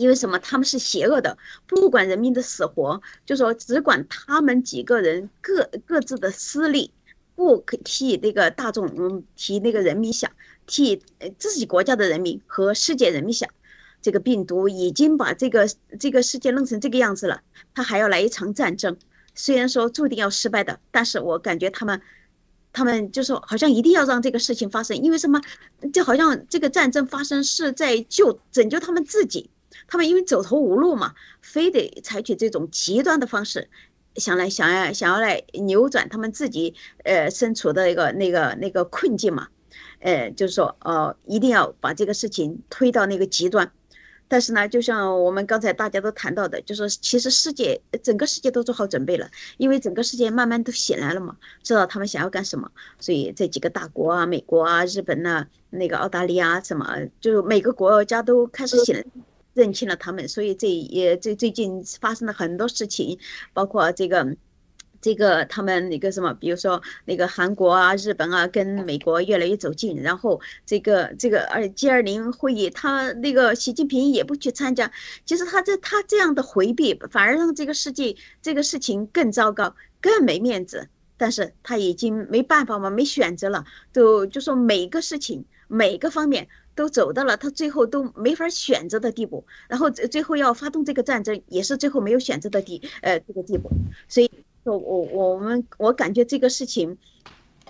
[0.00, 0.38] 因为什么？
[0.38, 1.36] 他们是邪恶的，
[1.66, 6.90] 不管人民的死活，就说只管他们几个人各各自的私利，
[7.36, 10.30] 不替那个大众，嗯，替那个人民想，
[10.66, 11.02] 替
[11.38, 13.46] 自己国家的人民和世界人民想。
[14.00, 17.42] 这个病毒已经把这个这个世界弄成这个样子了，
[17.74, 18.96] 他还要来一场战争，
[19.34, 22.00] 虽然说注定要失败的，但是我感觉他们，
[22.72, 25.38] 他们就说好像一定要让这个事情发生，因为什么？
[25.92, 29.50] 就好像这个战争发生是在救拯救他们自己。
[29.86, 33.68] 他们因为走投无路嘛，非得采取这种极端的方式，
[34.16, 39.48] 想来想要想要来扭转他们自己呃身处的一个那个那个困境嘛，
[40.00, 43.70] 呃，就是说呃一定要把这个事情推到那个极端。
[44.32, 59.04] 但是呢，就像我们刚才大家都谈到的，就是其实世界整个世界都做好准备了，因为整个世界慢慢都醒来了嘛，知道他们想要干什么，所以这几个大国啊，美国啊、日本呐、那个澳大利亚什么，就每个国家都开始醒，
[59.54, 63.18] 认清了他们，所以这也最最近发生了很多事情，
[63.52, 64.36] 包括这个。
[65.02, 74.92] 这个他们那个什么，比如说那个韩国啊、日本啊，跟美国越来越走近，然后这个这个而 G 二零会议，他那个习近平也不去参加，
[75.24, 80.86] 其实他这他这样的回避，反而让这个世界这个事情更糟糕，更没面子。
[81.16, 93.70] 但是他已经没办法嘛，没选择了，都就说每个事情每个方面都走到了他最后都没法选择的地步，然后最后要发动这个战争，也是最后没有选择的地呃这个地步，
[94.08, 94.30] 所以。
[94.62, 96.98] 我我我们我感觉这个事情，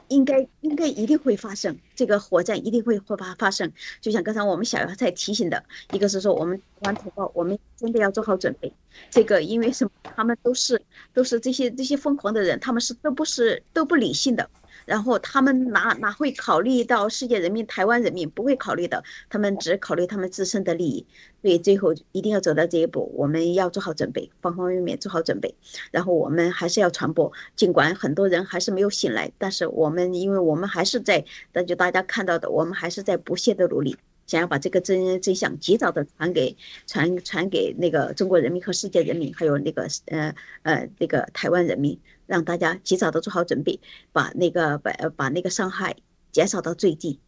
[0.09, 3.71] 应该应该一定会发生，这个火战一定会会发发生。
[4.01, 8.73] 就像刚才我们小姚在提醒的，一个是说我们台湾同胞，我们真的要做好准备。
[9.09, 9.91] 这个因为什么？
[10.03, 10.83] 他们都是
[11.15, 14.51] 都是这些这些疯狂的人，他们是都不是都不理性的。
[14.87, 21.07] 然后他们哪哪会考虑到世界人民、台湾人民不会考虑的，他们只考虑他们自身的利益。
[21.43, 25.55] 所以最后一定要走到这一步，我们要做好准备，方方面面做好准备。
[25.91, 31.25] 然后我们还是要传播，尽管很多人还是没有醒来，但是我们因为我们还是在，
[31.55, 36.55] 那就大家看到的，我们还是在不懈的努力，想要把这个真真相及早的传给
[36.87, 41.99] 传传给那个中国人民和世界人民，还有那个呃呃那个台湾人民。
[42.31, 43.81] 让大家及早的做好准备，
[44.13, 45.97] 把那个把把那个伤害
[46.31, 47.19] 减少到最低，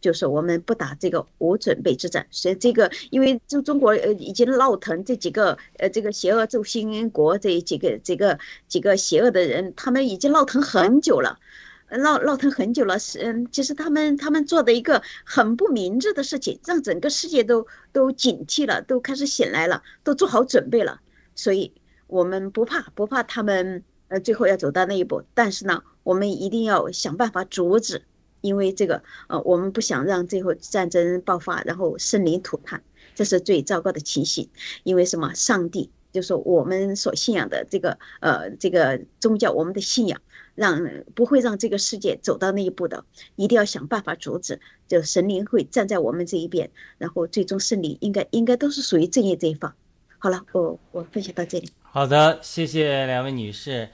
[0.00, 2.26] 就是我们不打这个无准备之战。
[2.32, 8.36] 所以这个，因为中中国呃已经闹腾这几个呃这个邪恶轴心国这几个这个
[8.66, 11.38] 几个邪恶的人，他们已经闹腾很久了，
[11.90, 12.98] 闹闹腾很久了。
[12.98, 21.00] 是嗯，其实他们他们做的一个很不明智的事情，让整个世界都都警惕了，都开始醒来了，都做好准备了。
[21.36, 21.72] 所以
[22.08, 23.84] 我们不怕不怕他们。
[24.08, 28.02] 呃，最后要走到那一步，但是呢，我们一定要想办法阻止，
[28.40, 32.82] 因为这个，呃，我们不想让最后战争爆发，然后生灵涂炭，
[33.14, 34.48] 这是最糟糕的情形。
[34.84, 35.32] 因为什么？
[35.34, 40.20] 上帝就是我们所信仰的这个，呃，这个宗教，我们的信仰，
[40.54, 40.80] 让
[41.14, 43.04] 不会让这个世界走到那一步的，
[43.36, 44.58] 一定要想办法阻止。
[44.88, 49.74] 就神灵会站在我们这一边，然后最终胜利应该应该都是属于正义这一方。
[50.18, 51.68] 好了，我我分享到这里。
[51.82, 53.88] 好的，谢谢两位女士，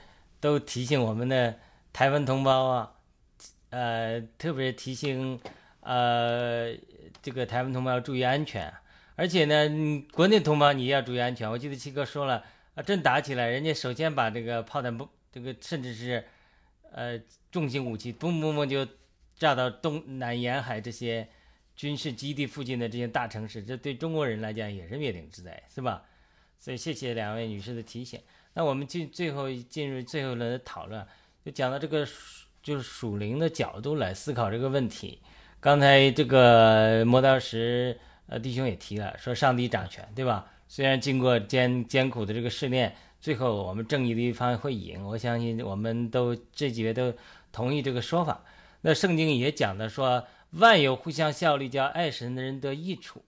[0.45, 1.59] 都提醒我们的
[1.91, 2.93] 台湾同胞啊，
[3.71, 5.41] 呃，特别提醒
[5.81, 6.71] 呃
[7.23, 8.71] 这个台湾同胞要注意安全，
[9.17, 11.51] 而且呢，国内同胞你也要注意安全。
[11.51, 16.23] 我记得七哥说了啊，真打起来，人家首先把这个炮弹不这个甚至是
[16.93, 17.19] 呃
[17.51, 18.87] 重型武器嘣嘣嘣就
[19.35, 21.27] 炸到东南沿海这些
[21.75, 26.05] 军事基地附近的这些大城市，这对中国人来讲也是灭顶之灾，是吧？
[26.59, 28.21] 所以谢谢两位女士的提醒。
[28.55, 31.05] 那我们进最后进入最后的讨论，
[31.45, 32.07] 就讲到这个
[32.63, 35.21] 就是属灵的角度来思考这个问题。
[35.61, 40.51] 刚才这个磨刀石呃弟兄也提了，说上帝掌权，对吧？
[40.69, 45.05] 虽然经过艰艰苦的这个试炼，最后我们正义的一方会赢。
[45.05, 47.13] 我相信我们都这几位都
[47.51, 48.45] 同意这个说法。
[48.83, 53.25] 那圣经也讲的说，万有互相效力，叫爱神的人得益处。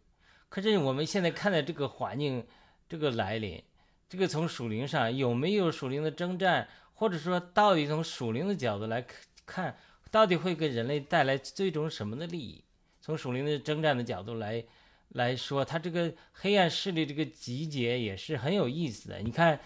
[0.49, 2.47] 可是我们现在看的这个环境。
[2.89, 3.61] 这个来临，
[4.09, 9.05] 这个从属灵上有没有属灵的征战，或者说到底从属灵的角度来
[9.45, 9.77] 看，
[10.13, 12.63] 到底会给人类带来最终什么的利益？
[13.01, 14.65] 从属灵的征战的角度来
[15.09, 19.19] 来说，它这个黑暗势力这个集结也是很有意思的。
[19.19, 19.59] 你看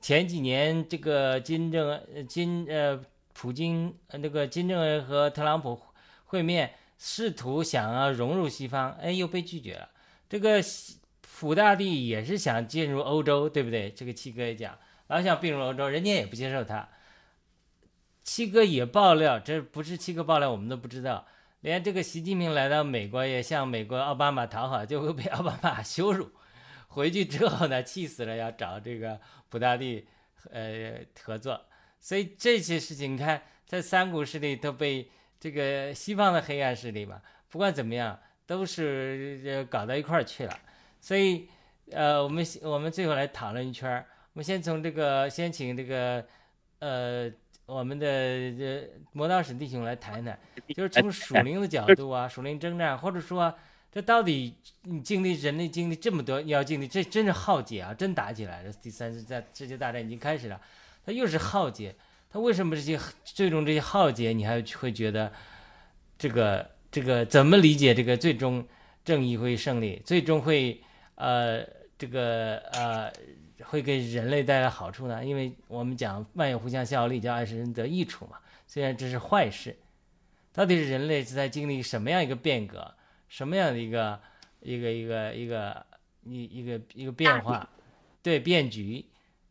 [0.00, 3.00] 前几年这个金正金呃
[3.32, 5.80] 普京那个金正恩和特朗普
[6.24, 9.88] 会面，试图想要融入西方，哎，又被拒绝了。
[10.28, 10.60] 这个。
[11.44, 13.90] 普大帝也是想进入欧洲，对不对？
[13.90, 14.78] 这个七哥也讲，
[15.08, 16.88] 老想并入欧洲，人家也不接受他。
[18.22, 21.26] 七哥也爆料，这不是七哥爆料，我们都不知道。
[21.60, 26.30] 连这个习近平来到美国，也向美国奥巴马讨好，就会被奥巴马 羞辱。
[26.88, 29.20] 回去之后呢，气死了，要找这个
[29.50, 30.06] 普大帝
[30.50, 31.60] 呃合作。
[32.00, 37.20] 所以这些事情，你看在三股势力都被这个西方的黑暗势力嘛，
[37.50, 40.58] 不管怎么样，都是搞到一块儿去了。
[41.04, 41.46] 所以，
[41.90, 44.06] 呃，我们我们最后来讨论一圈儿。
[44.32, 46.24] 我们先从这个，先请这个，
[46.78, 47.30] 呃，
[47.66, 48.06] 我们的
[48.56, 50.38] 这磨刀史弟兄来谈一谈，
[50.74, 53.54] 就是从属灵的角度啊，属灵征战，或者说
[53.92, 57.92] 这到底你经历人类经历这么多，要经历这真是浩劫啊！
[57.92, 60.58] 真打起来了，第三次在世界大战已经开始了，
[61.04, 61.94] 它又是浩劫。
[62.30, 65.30] 它为什么这些最终这些浩劫，你还会觉得
[66.16, 68.66] 这个这个怎么理解这个最终
[69.04, 70.82] 正义会胜利，最终会
[71.14, 73.12] 呃这个呃
[73.62, 75.24] 会给人类带来好处呢？
[75.24, 78.38] 因为我们讲万有互相效力，叫爱使人得益处嘛。
[78.66, 79.76] 虽然这是坏事，
[80.52, 82.94] 到底是人类是在经历什么样一个变革？
[83.28, 84.20] 什么样的一个
[84.60, 85.86] 一个一个一个
[86.24, 87.68] 一一个一个变化，
[88.22, 89.04] 对变局，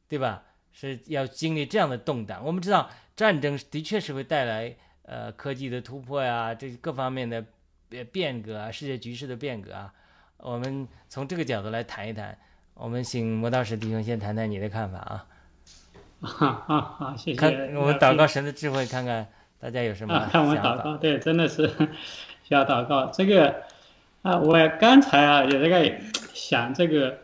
[0.08, 0.44] 对吧？
[0.72, 2.44] 是要经历这样的动荡。
[2.44, 7.46] 我们知道战争的确是会带来呃科技的突破呀，这各方面的
[7.90, 9.94] 变变革啊，世界局势的变革啊。
[10.44, 12.38] 我们从这个角度来谈一谈。
[12.74, 15.26] 我们请磨刀石弟兄先谈谈你的看法啊。
[16.20, 17.38] 好好好，谢谢。
[17.38, 19.28] 看我们祷告神的智慧，看看
[19.60, 21.68] 大家有什么啊 看我祷告，对，真的是
[22.44, 23.06] 需要祷告。
[23.08, 23.56] 这个
[24.22, 26.02] 啊，我刚才啊也在
[26.34, 27.20] 想这个。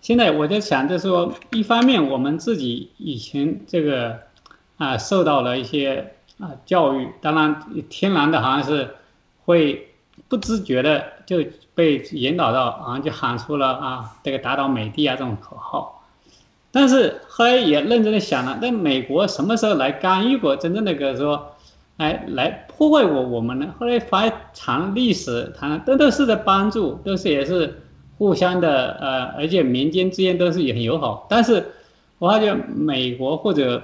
[0.00, 4.20] 现在我在想，就是说，一方面我们自己以前这个
[4.76, 8.94] 啊受到了一些啊教育，当然天然的好像是
[9.44, 9.87] 会
[10.28, 11.38] 不自觉的就
[11.74, 16.04] 被引导到，啊就喊出了啊这个打倒美帝啊这种口号。
[16.70, 21.56] 但是后来也认真的想了，那美国什么时候来干预过真正的个说，
[21.96, 23.74] 哎来破坏我我们呢？
[23.78, 27.82] 后来发长历史，谈都都是在帮助，都是也是
[28.18, 31.26] 互相的呃，而且民间之间都是也很友好。
[31.30, 31.72] 但是
[32.18, 33.80] 我发现美国或者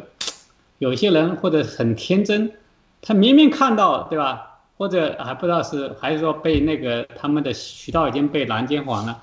[0.78, 2.52] 有些人或者很天真，
[3.00, 4.53] 他明明看到对吧？
[4.76, 9.22] 或者还不知道是还是说被那个他们的渠道已经被拦截黄了，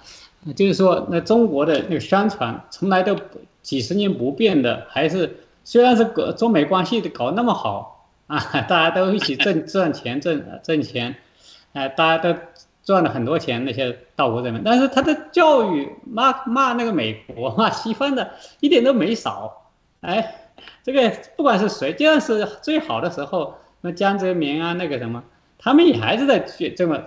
[0.55, 3.15] 就是说那中国的那个宣传从来都。
[3.63, 11.15] 几十年不变的，还是虽然是搞中美关系搞那么好啊， 大家都一起挣赚钱挣挣钱，
[11.73, 12.39] 哎，大家都
[12.83, 18.31] 赚了很多钱，那些道国人民，但是他的教育骂骂那个美国骂西方的
[18.61, 19.69] 一点都没少，
[20.01, 20.49] 哎，
[20.81, 25.23] 这个不管是谁，就算是最好的时候，那江泽民啊那个什么，
[25.61, 26.39] 他们也还是在
[26.75, 27.01] 这么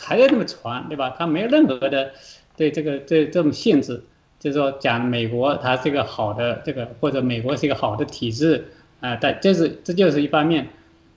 [0.00, 1.14] 还在这么传，对吧？
[1.16, 2.10] 他没有任何的
[2.56, 4.02] 对这个这这种限制。
[4.40, 8.66] 就是说，讲美国它是一个好的这个，或者美国是一个好的体制
[9.00, 10.66] 啊，但这是这就是一方面。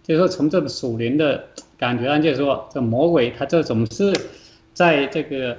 [0.04, 1.44] 就是说，从这个属灵的
[1.76, 4.14] 感觉上，就是说，这魔鬼他这总是
[4.76, 5.58] 在这个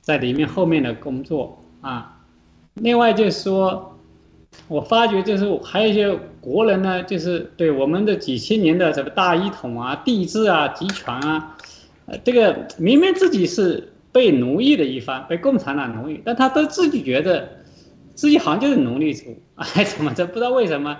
[0.00, 2.18] 在里面后面的工作啊。
[2.72, 3.91] 另外就是说，
[4.68, 11.56] 我发觉就是还有一些国人呢，就是对我们的几千年的什么大一统啊、帝制啊、集权啊，
[12.06, 13.88] 呃，这个明明自己是。
[14.14, 17.48] 被奴役的一方，被共产党奴役，但他都自己觉得，
[18.14, 20.26] 自己好像就是奴隶主，哎，怎么着？
[20.26, 20.98] 不知道为什么，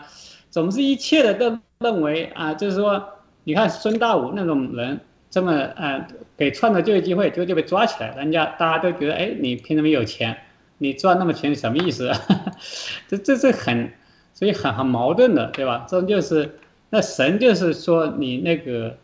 [0.48, 3.05] 总是一切的都认为啊，就是说，
[3.44, 4.98] 你看孙大武那种人，
[5.28, 10.34] 这么呃，给创造就业机会，就就被抓起来，人家大家都觉得，哎，你凭什么有钱？
[10.83, 12.11] 你赚那么钱什么意思？
[13.09, 13.93] 这这是很，
[14.35, 15.87] 所以很很矛盾的，对吧？
[15.89, 16.59] 这就是，
[16.91, 18.97] 那神就是说你那个。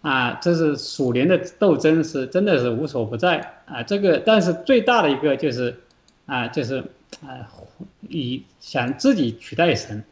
[0.00, 3.82] 啊，这是属灵的斗争，是真的是无所不在啊。
[3.82, 5.74] 这个，但是最大的一个就是，
[6.24, 6.78] 啊，就是
[7.20, 7.50] 啊，
[8.08, 10.04] 以想自己取代神，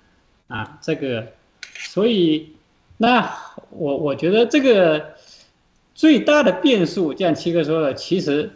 [0.48, 1.28] 啊，这个，
[1.92, 2.56] 所以，
[2.96, 3.32] 那
[3.70, 5.14] 我我觉得这个
[5.94, 8.50] 最大的变数，像七哥说的，其实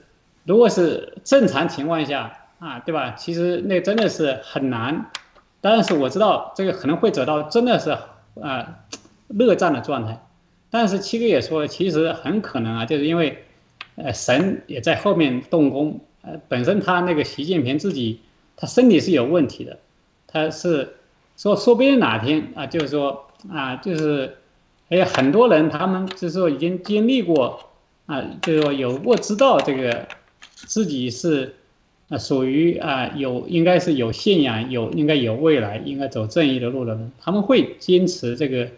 [0.50, 3.14] 如果是正常情况下啊，对吧？
[3.16, 5.08] 其实那真的是很难，
[5.60, 7.96] 但是我知道这个可能会走到真的是
[8.42, 8.80] 啊，
[9.28, 10.20] 热战的状态。
[10.68, 13.44] 但是七哥也说，其实很可能啊，就是因为，
[13.94, 16.00] 呃，神也在后面动工。
[16.22, 18.18] 呃，本身他那个习近平自己，
[18.56, 19.78] 他身体是有问题的，
[20.26, 20.96] 他是
[21.36, 24.36] 说说不定哪天啊，就是说啊，就是，
[24.88, 27.60] 哎呀，很多人他们就是说已经经历过
[28.06, 30.08] 啊，就是说有过知道这个
[30.66, 31.54] 自己是
[32.08, 38.68] 啊属于啊有应该是有信仰有应该有未来应该走正义的路的人，他们会坚持这个。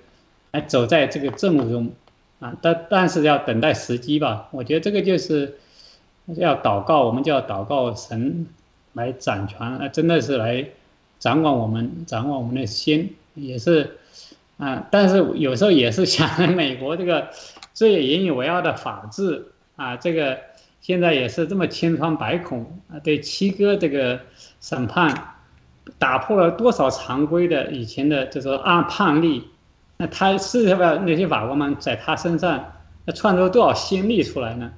[0.55, 1.91] 来走在这个正路中，
[2.39, 4.51] 啊，但但是要等待时机吧。
[4.51, 5.57] 我觉得这个就是
[6.27, 8.47] 要祷告，我们就要祷告神
[8.93, 10.63] 来掌权，啊，真的是来
[11.19, 13.97] 掌管我们，掌管我们的心，也是
[14.59, 14.87] 啊。
[14.91, 17.29] 但是有时候也是想， 美国这个
[17.73, 20.39] 最引以为傲的法治啊，这个
[20.83, 22.61] 现在也是这么千疮百孔
[22.91, 23.01] 啊。
[23.03, 24.21] 对七哥这个
[24.61, 25.37] 审判，
[25.99, 29.49] 打破了多少常规的以前的就说按判例。
[29.97, 32.73] 那他是要不要那些法官们在他身上
[33.05, 34.73] 那创造多少先例出来呢？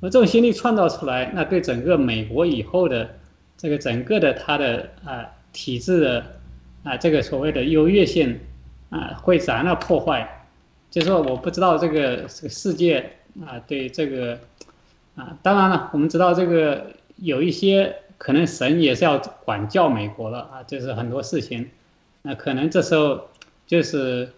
[0.00, 3.08] 那这种先例创造出来，那对整个美国以后的
[3.56, 6.24] 这个整个的他的啊体制的
[6.82, 8.36] 啊这个所谓的优越性
[8.90, 10.28] 啊会怎样破坏？
[10.90, 13.12] 就说我不知道这个这个世界
[13.46, 14.38] 啊，对这个
[15.16, 16.86] 啊，当然了，我们知道这个
[17.16, 21.70] 有一些可能神也是要管教美国了啊，就是很多事情，
[22.22, 23.28] 那可能这时候
[23.66, 24.28] 就是，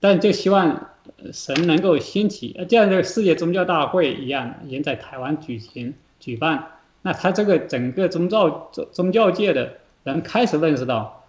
[0.00, 0.88] 但就希望
[1.32, 6.66] 神能够兴起，呃，就像这个世界宗教大会一样，也在台湾举行举办，
[7.02, 11.24] 那他这个整个宗教宗宗教界的人开始认识到，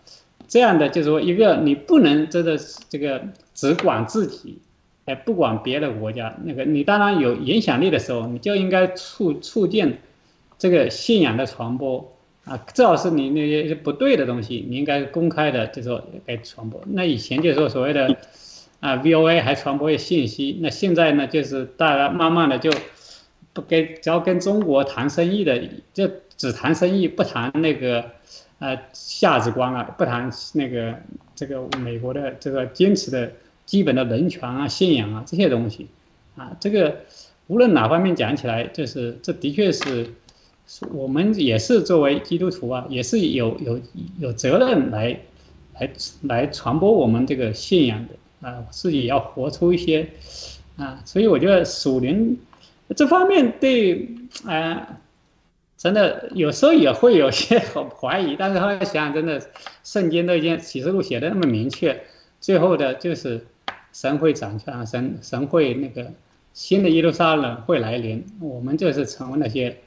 [0.47, 2.57] 这样的就是说一个你不能真的
[2.87, 3.21] 这个
[3.53, 4.59] 只管自己。
[5.07, 9.97] 哎，不管别的国家，那个你当然有影响力的时候，你就应该促促进
[10.57, 12.57] 这个信仰的传播啊。
[12.73, 16.81] 至少是你那些不对的东西，你应该公开的，就说该传播。
[16.87, 18.17] 那以前就说所谓的
[18.81, 22.69] 啊，VOA 还传播信息，那现在呢，就是大家慢慢的就
[23.53, 25.57] 不跟，只要跟中国谈生意的，
[25.93, 26.05] 就
[26.35, 28.03] 只谈生意，不谈那个
[28.59, 30.93] 呃价值观啊，不谈那个
[31.33, 33.31] 这个美国的这个坚持的。
[33.67, 35.87] 基本的人权啊、信仰啊这些东西，
[36.37, 37.01] 啊，这个
[37.47, 40.07] 无论哪方面讲起来，就是这的确是，
[40.93, 43.79] 我们也是作为基督徒啊，也是有有
[44.19, 45.19] 有责任来
[45.77, 45.91] 来
[46.21, 50.07] 来传播我们这个信仰的啊，自己要活出一些
[50.77, 52.39] 啊，所以我觉得属灵
[52.95, 54.07] 这方面对
[54.45, 54.97] 啊，
[55.77, 57.61] 真的有时候也会有些
[57.99, 59.41] 怀疑，但是后来想想，真的
[59.83, 62.01] 圣经都已经启示录写的那么明确，
[62.39, 63.45] 最后的就是。
[63.93, 66.11] 神会掌权，神神会那个
[66.53, 69.77] 新的耶路撒冷会来临，我们就是成为那些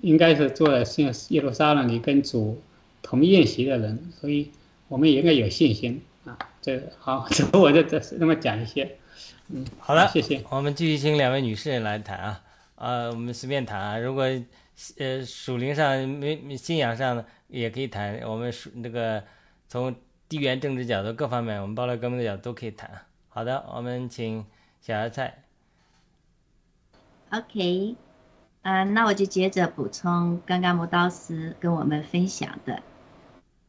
[0.00, 2.60] 应该是坐在新耶路撒冷里跟主
[3.02, 4.50] 同宴席的人，所以
[4.88, 6.38] 我们也应该有信心啊。
[6.60, 8.96] 这好，这我就这那么讲一些。
[9.48, 10.42] 嗯，好了，谢谢。
[10.50, 12.40] 我们继续请两位女士来谈啊，
[12.76, 13.98] 啊，我们随便谈啊。
[13.98, 14.24] 如果
[14.98, 19.22] 呃属灵上没信仰上也可以谈，我们属那个
[19.68, 19.94] 从
[20.28, 22.88] 地缘政治角度各方面，我们包罗革命的角度都可以谈。
[23.34, 24.44] 好的，我们请
[24.82, 25.42] 小芽菜。
[27.30, 27.96] OK，
[28.60, 32.82] 嗯，那我就接着补充刚刚磨刀师跟我们分享的。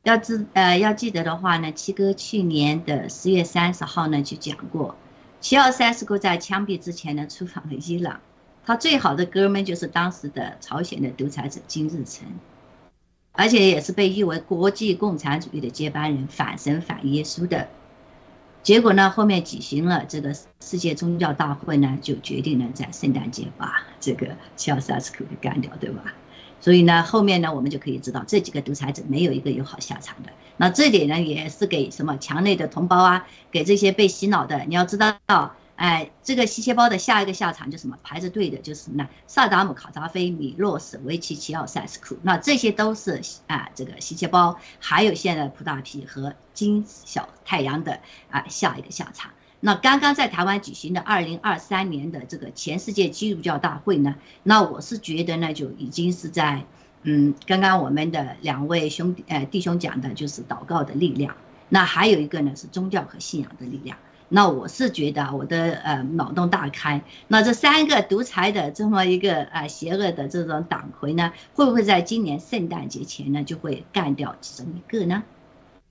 [0.02, 4.98] 要知呃要记得的话呢，七哥去年的十月三十号呢就讲过，
[5.40, 8.20] 七二三世哥在枪毙之前呢出访了伊朗，
[8.66, 12.28] 他最好的哥们就是当时的朝鲜的独裁者金日成，
[13.32, 17.70] 而且也是被誉为国际共产主义的接班人，反神反耶稣的。
[18.64, 26.14] 结果呢，后面举行了这个世界宗教大会呢，就决定了在圣诞节把这个乔萨斯库给干掉，对吧？
[26.62, 30.30] 所以呢，后面呢，我们就可以知道这几个独裁者没有一个有好下场的。
[30.56, 35.14] 那这点呢，也是给什么墙内的同胞啊，给这些被洗脑的，你要知道。
[35.84, 48.00] 哎，这个吸血包的下一个下场就什么排着队的，就是那萨达姆、卡扎菲、米洛什维奇、齐奥塞斯库，那这些都是啊，这个吸血包，还有现在普大皮和金小太阳的
[48.32, 49.32] 啊下一个下场。
[49.60, 56.64] 那刚刚在台湾举行的二零二三年的这个全世界基督教大会呢，那我是觉得呢，就已经是在
[57.02, 61.36] 嗯，刚刚我们的两位兄弟呃弟兄讲的就是祷告的力量，
[61.68, 63.98] 那还有一个呢是宗教和信仰的力量。
[64.36, 75.22] 那我是觉得我的呃脑洞大开，那这三个独裁的这么一个呃邪恶的这种党魁呢，会不会在今年圣诞节前呢就会干掉其中一个呢？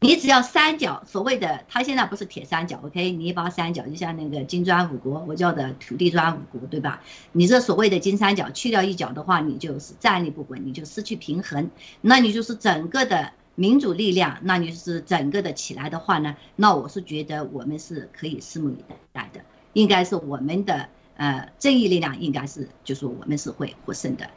[0.01, 7.01] 你只要三角，所谓的他现在不是铁三角，OK，泥巴三角，就像那个金砖五国，我叫的土地砖五国，对吧？
[7.31, 11.71] 你这所谓的金三角去掉一角的话，你就是站立不稳，你就失去平衡，
[12.01, 13.31] 那你就是整个的。
[13.55, 16.35] 民主力量，那你是整个的起来的话呢？
[16.57, 18.77] 那我是觉得我们是可以拭目以
[19.13, 19.41] 待的，
[19.75, 24.29] 应该是我们的呃正义力量，应该是就是我们是会获胜的，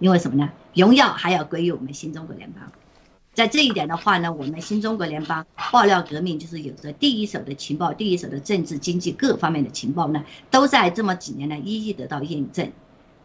[0.00, 0.50] 因为什么呢？
[0.74, 2.72] 荣耀还要归于我们新中国联邦，
[3.34, 12.72] 在这一点的话呢，我们新中国联邦爆料革命就是有着第一手的情报，第一手的政治经济各方面的情报呢，都在这么几年呢一一得到验证。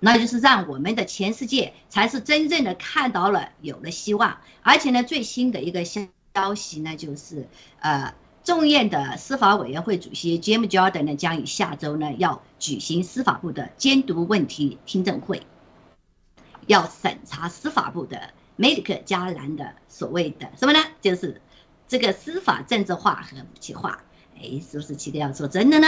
[0.04, 6.02] 那就是让我们的全世界才是真正的看到了有了希望，而且呢，最新的一个消
[6.34, 7.48] 消息呢，就是
[7.80, 15.44] 呃，众院的司法委员会主席 Jim Jordan 呢，将于下周呢要举行司法部的监督问题听证会，
[16.66, 20.80] 要审查司法部的梅里克加兰的所谓的什么呢？
[21.00, 21.40] 就是
[21.88, 24.02] 这个司法政治化和武器化。
[24.36, 25.88] 哎，是不是七个要说真的呢？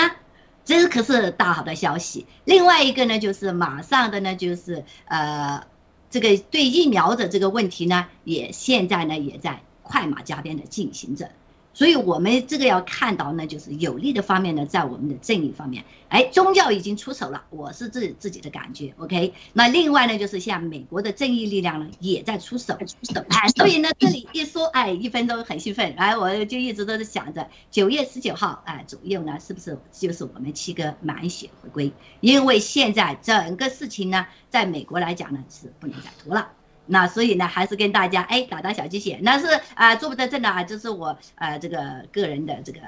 [0.66, 2.26] 这可是大好的消息。
[2.46, 5.66] 另外一个呢，就是马上的呢，就是呃，
[6.10, 11.30] 这个对疫苗的这个问题呢，也现在呢也在快马加鞭的进行着。
[11.74, 19.34] 所以我们这个要看到呢，就是有利的方面呢，在我们的正义方面，哎，宗教已经出手了，我是自自己的感觉，OK。
[19.54, 31.92] 那另外呢，就是像美国的正义力量呢，也在出手，出手，哎，所以呢，这里一说，哎，一分钟很兴奋，哎，我就一直都是想着九月十九号，哎，左右呢，是不是就是我们七哥满血回归？
[32.22, 36.50] 因为现在整个事情呢，在美国来讲呢，是不能再拖了。
[36.86, 42.82] 那所以呢，还是跟大家哎打打小鸡血，那是啊做不得正的啊，这是我呃这个个人的这个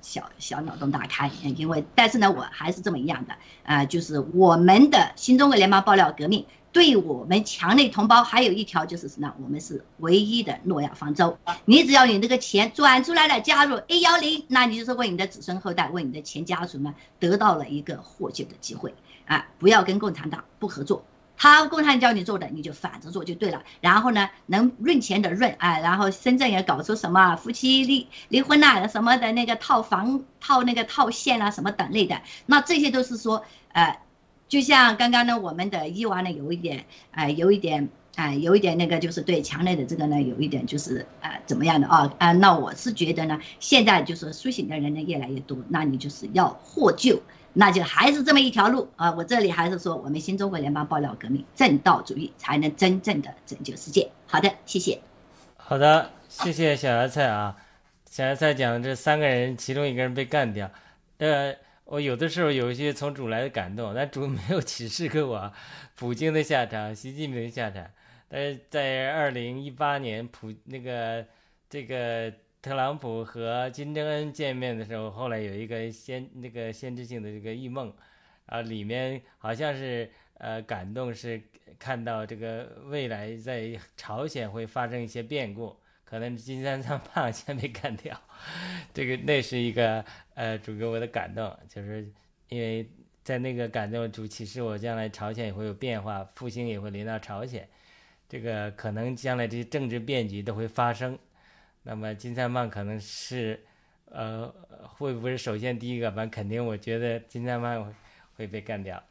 [0.00, 3.34] 小小脑洞大开，因为但是呢，我还是这么一样的
[3.64, 9.32] 啊，就是我们的新中国联邦爆料革命对我们墙内同胞还有一条就是什么？
[9.42, 18.94] 我们是唯一的诺亚方舟，你只要你这个钱转出来了，加入 A 幺零，那你就是为你的子孙后代，为你的前家族呢得到了一个获救的机会
[19.24, 19.48] 啊！
[19.58, 21.02] 不要跟共产党不合作。
[21.38, 23.62] 他共产教你做的，你就反着做就对了。
[23.80, 34.00] 然后呢，能润钱的润，哎，然后深圳也搞出什么夫妻离离婚呐，什么的那个套房套那个套现啊，什么等类的，那这些都是说，呃，
[34.48, 42.12] 就像刚刚呢，我们的伊娃呢，有一点，哎，有一点，哎，有一点那个，就是对墙内的这个呢，有一点就是呃，怎么样的啊？
[42.18, 47.22] 啊，那我是觉得呢，现在就是苏醒的人呢越来越多，那你就是要获救。
[47.60, 49.10] 那就还是这么一条路啊！
[49.10, 54.08] 我这里还是说，我们新中国联邦爆料革命正道主义才能真正的拯救世界。
[54.28, 55.00] 好的，谢谢。
[55.56, 57.56] 好的，谢谢小芽菜啊。
[58.08, 60.70] 小芽菜讲这三个人，其中一个人被干掉。
[61.18, 61.52] 呃，
[61.84, 65.52] 我有的时候有一些从主来的感动，但主没有启示给我
[65.96, 67.84] 普京的下场、习近平的下场。
[68.28, 71.26] 但是在二零一八年，普那个
[71.68, 72.32] 这个。
[72.60, 77.92] 特朗普和金正恩见面的时候，后来有一个先那个先知性的这个异梦，
[78.46, 81.40] 啊，里面好像是呃感动是
[81.78, 88.20] 看到这个未来在朝鲜会发生一些变故，可能金三三胖先被干掉，
[88.92, 90.04] 这个那是一个
[90.34, 92.10] 呃主给我的感动，就是
[92.48, 92.90] 因为
[93.22, 97.68] 在那个感动主启示我将来朝鲜也会有变化，复兴也会临到朝鲜，
[98.28, 101.16] 这个可能将来这些政治变局都会发生。
[101.88, 103.64] 那么金三胖可能是，
[104.10, 104.46] 呃，
[104.82, 106.12] 会不会首先第一个？
[106.12, 107.94] 反肯定，我觉得金三胖
[108.36, 109.02] 会被干掉。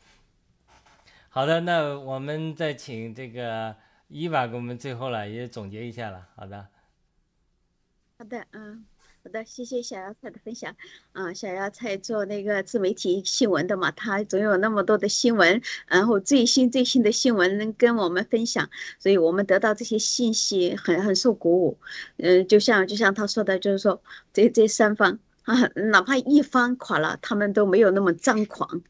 [1.29, 3.75] 好的，那我们再请这个
[4.09, 6.29] 伊娃给我们最后了也总结一下了。
[6.35, 6.67] 好的，
[8.19, 8.85] 好的，嗯。
[9.27, 10.73] 好的，谢谢小芽菜的分享。
[11.11, 21.77] 啊，小芽菜做那个自媒体新闻的嘛，他总有那么多的新闻，然后最新最新的新闻能跟我们分享，所以我们得到这些信息很很受鼓舞。
[22.15, 24.01] 嗯，就像就像他说的，就是说
[24.31, 28.81] 这这三方啊，哪怕一方垮了，他们都没有那么张狂。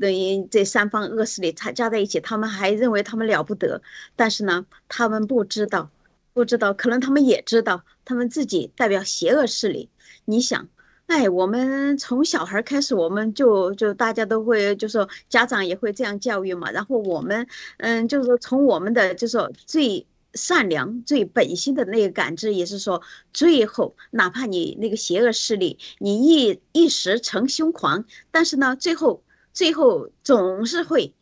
[0.00, 3.80] 等于这三方恶势力他加在一起，他们还认为他们了不得，
[4.16, 5.88] 但是呢，他们不知道。
[6.34, 9.88] 不知道，可能他们也知道，他们自己代表邪恶势力。
[10.24, 10.68] 你想，
[11.06, 16.72] 哎，我们从小孩开始，我们就就大家都会，就说家长也会这样教育嘛。
[16.72, 17.46] 然后我们，
[17.78, 20.04] 嗯，就是说从我们的就说最
[20.34, 23.00] 善良、最本心的那个感知，也是说，
[23.32, 29.22] 最后哪怕你那个邪恶势力，你一一时成凶狂，但是呢，最后
[29.52, 31.14] 最后总是会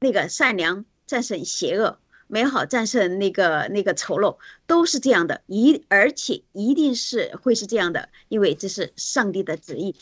[0.00, 1.98] 那个善良战胜邪恶。
[2.30, 9.94] 美好战胜那个那个丑陋，都是这样的，一而且一定是会是这样的，因为这是上帝的旨意。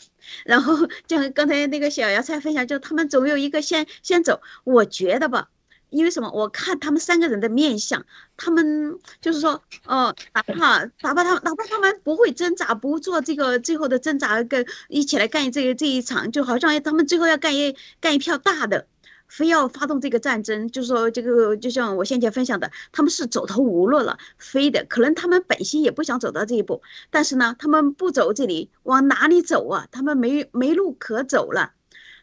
[0.45, 4.41] 然后像刚才那个小芽菜分享，就他们总有一个先先走。
[4.63, 5.49] 我觉得吧，
[5.89, 6.29] 因为什么？
[6.31, 8.05] 我看他们三个人的面相，
[8.37, 18.85] 他们就是说，哦，哪怕哪怕他哪怕他们不会挣扎，不做这个最后的挣扎，跟一起来干这个这一场，就好像他们最后要干一干一票大的。
[19.29, 29.87] 非要发动这个战争，就是说这个就像我先前分享的，他们是走投无路了，非的可能他们本心也不想走到这一步，但是呢，他们不走这里，往哪里走啊？
[29.91, 31.73] 他们没没路可走了。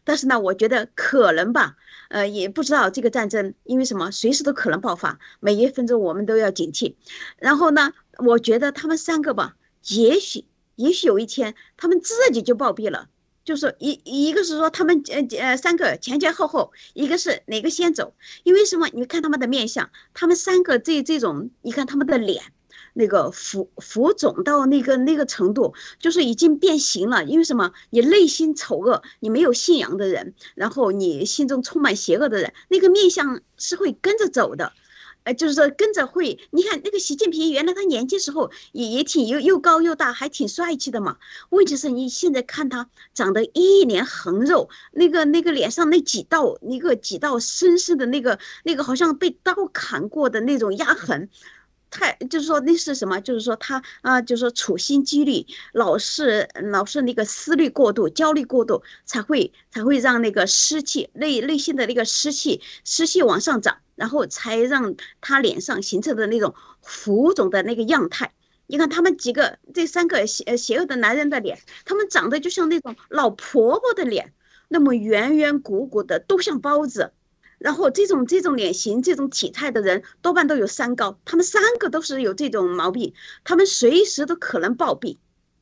[0.04, 1.76] 但是呢，我觉得可能吧，
[2.10, 6.94] 呃，也不知道这个战争因为什么，随时都可能爆发，每一分钟我们都要警惕。
[7.38, 9.56] 然后呢，我觉得他们三个吧，
[9.88, 10.44] 也许
[10.76, 13.08] 也许有一天他们自己就暴毙了。
[13.46, 18.12] 就是一一个是说他们呃呃三个前前后后，一个是哪个先走？
[18.42, 18.88] 因为什么？
[18.92, 22.42] 你看他们的面相，他们三个这这种，你看他们的脸，
[22.92, 27.22] 那个浮浮肿到那个那个程度，就是已经变形了。
[27.24, 27.72] 因为什么？
[27.90, 34.72] 你内心丑恶，你没有信仰的人，然后你心中充满邪恶的人，那个面相是会跟着走的。
[35.26, 41.16] 呃，就是说跟着会，你看那个习近平，原来他年轻时候也也挺又又高又大，还挺帅气的嘛。
[41.50, 51.28] 问题是你现在看他长得一脸横肉，那个那个脸上那几道那个几道深深的那个那个好像被刀砍过的那种压痕。
[51.98, 53.18] 太就是说那是什么？
[53.20, 68.32] 就是说他啊，就是说处心积虑，老是老是那个思虑过度、焦虑过度，才会才会让那个湿气内内心的那个湿气湿气往上涨，然后才让他脸上形成的那种浮肿的那个样态。
[68.66, 74.34] 你看他们几个这三个邪邪恶的男人的脸，他们长得就像那种老婆婆的脸，
[74.68, 77.12] 那么圆圆鼓鼓的，都像包子。
[77.66, 81.18] 然后这种这种脸型、这种体态的人，多半都有三高。
[81.24, 83.12] 他们三个都是有这种毛病，
[83.42, 85.16] 他们随时都可能暴毙。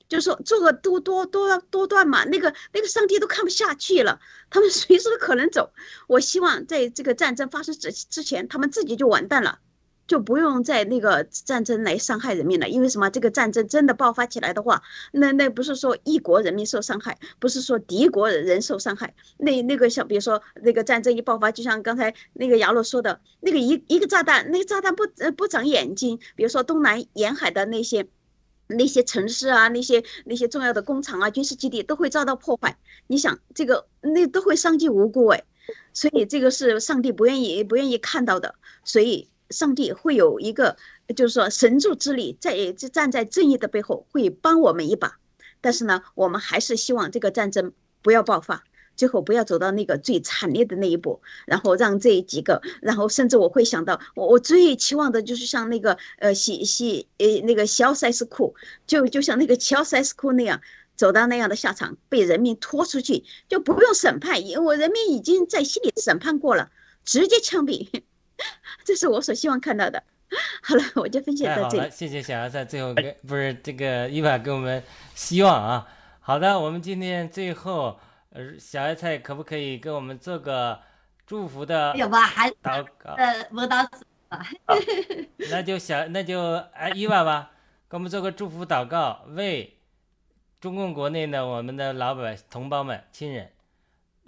[0.07, 5.72] 就是说做个多多多多段嘛，那个那个上帝都看不下去了，他们随时都可能走。
[6.07, 9.61] 我希望在这个战争发生之之前，他们自己就完蛋了。
[10.07, 13.09] 就不用在那个战争来伤害人民了，因为什么？
[13.09, 14.82] 这个战争真的爆发起来的话，
[15.12, 19.14] 那那不是说一国人民受伤害，不是说敌国人受伤害。
[19.38, 28.07] 那那个像比如说那个战争一爆发，就像刚才那个亚洛说的，那个一一个炸弹，那个炸弹不呃不长眼睛，比如说东南沿海的那些
[28.66, 32.76] 那些城市啊，那些那些重要的工厂啊、军事基地都会遭到破坏。
[33.07, 35.44] 你想这个那都会伤及无辜哎，
[35.92, 39.28] 所以这个是上帝不愿意不愿意看到的，所以。
[39.51, 40.76] 上帝会有一个，
[41.14, 45.18] 就是说神助之力，在站在正义的背后，会帮我们一把。
[45.61, 47.72] 但是呢，我们还是希望这个战争
[48.03, 48.64] 不要爆发，
[48.97, 51.22] 最后不要走到那个最惨烈的那一步。
[51.47, 58.55] 然后让这几个，然后甚至我会想到，我我最期望的就是像那个呃西西呃那个肖塞斯库，
[58.86, 60.61] 就就像那个乔塞斯库那样，
[60.97, 66.70] 走到那样的下场，被人民拖出去，就不用审判，因为我人民已经在心里审判过了，
[67.05, 67.88] 直接枪毙。
[68.85, 70.03] 这是我所希望看到的。
[70.62, 71.91] 好了，我就分享到这里。
[71.91, 74.82] 谢谢小芽菜，最后给不是这个伊娃给我们
[75.14, 75.87] 希望啊。
[76.18, 80.80] 好的，我们今天最后，呃，小芽菜可不可以给我们做个
[81.24, 83.12] 祝福的祷告？
[83.12, 83.87] 呃，我祷
[85.51, 87.53] 那就小，那就哎，伊娃吧，
[87.89, 89.78] 给我们做个祝福祷告，为
[90.61, 93.53] 中共国内的我们的老百姓同胞们、亲人，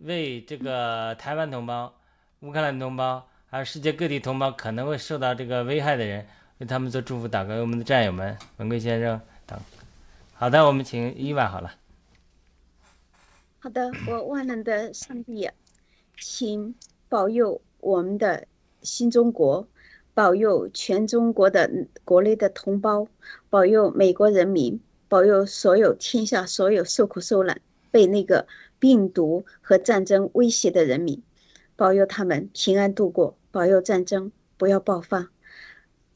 [0.02, 1.98] 为这个台湾同胞、
[2.40, 3.28] 乌克兰同胞。
[3.48, 6.26] 还有世界各地同胞可能会受到这个危害的人，
[6.58, 7.54] 为他们做祝福祷告。
[7.54, 9.56] 我们的战友们，文贵先生等。
[10.34, 11.72] 好的，我们请伊娃好了。
[13.60, 15.48] 好的，我万能的上帝，
[16.18, 16.74] 请
[17.08, 18.44] 保佑我们的
[18.82, 19.66] 新中国，
[20.12, 21.70] 保佑全中国的
[22.04, 23.06] 国内的同胞，
[23.48, 27.60] 保佑美国人民，保佑所有天下所有受苦受难、
[27.92, 28.46] 被那个
[28.80, 31.22] 病毒和战争威胁的人民。
[31.76, 35.30] 保佑他们平安度过，保佑战争不要爆发，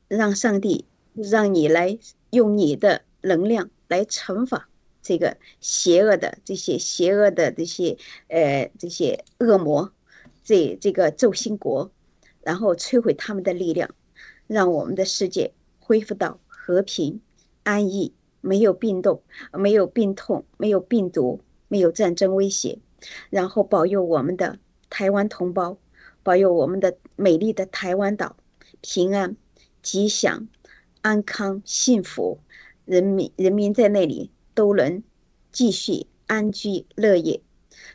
[0.09, 1.99] 让上帝让你来
[2.31, 4.71] 用你的能量来惩罚
[5.03, 7.99] 这个邪恶的这些邪恶的这些
[8.29, 9.93] 呃这些恶魔，
[10.43, 11.91] 这这个轴心国，
[12.43, 13.91] 然后摧毁他们的力量，
[14.47, 17.21] 让我们的世界恢复到和平
[17.65, 22.79] 安逸，没有病痛，没有病痛，没有病毒，没有战争威胁，
[23.29, 24.59] 然后保佑我们的。
[25.01, 25.79] 台湾同胞，
[26.23, 28.37] 保佑我们的美丽的台湾岛
[28.83, 29.35] 平安、
[29.81, 30.47] 吉祥、
[31.01, 32.39] 安康、幸福，
[32.85, 35.03] 人民人民在那里都能
[35.51, 37.41] 继续安居乐业。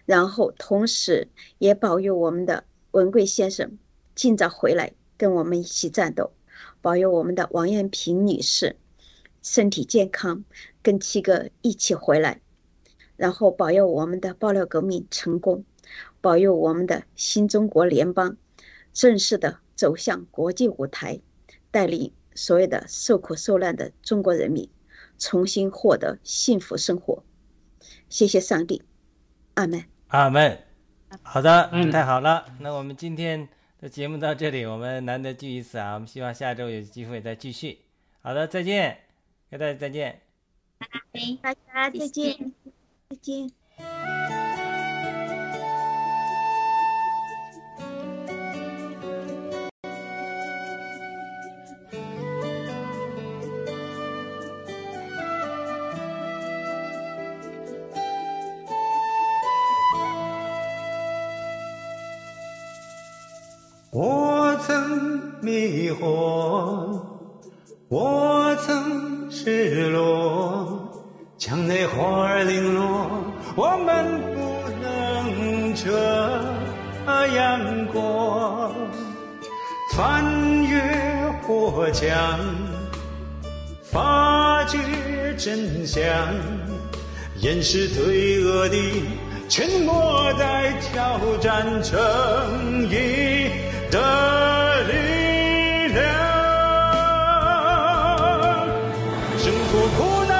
[0.07, 1.27] 然后，同时
[1.59, 3.77] 也保佑我们的文贵先生
[4.15, 6.31] 尽早回来跟我们一起战斗，
[6.81, 8.77] 保佑我们的王艳平女士
[9.43, 10.43] 身体健康，
[10.81, 12.41] 跟七哥一起回来，
[13.15, 15.63] 然后保佑我们的爆料革命成功。
[16.25, 18.35] 保佑我们的新中国联邦
[18.91, 21.19] 正式的走向国际舞台，
[21.69, 24.67] 带领所有的受苦受难的中国人民
[25.19, 27.23] 重新获得幸福生活。
[28.09, 28.81] 谢谢上帝，
[29.53, 30.57] 阿门，阿门。
[31.21, 32.43] 好的，太好了。
[32.59, 33.47] 那我们今天
[33.79, 37.77] 的节目到这里，我们难得聚一次啊，我们希望下周有机会再继续。
[38.23, 38.97] 好的，再见，
[39.51, 40.21] 大家再见，
[40.79, 42.51] 拜拜大家再见，
[43.11, 43.64] 再见。
[85.85, 86.03] 想
[87.41, 88.75] 掩饰罪恶的
[89.47, 93.51] 沉默在挑战正义
[93.91, 96.03] 的力量。
[99.37, 100.33] 生活苦难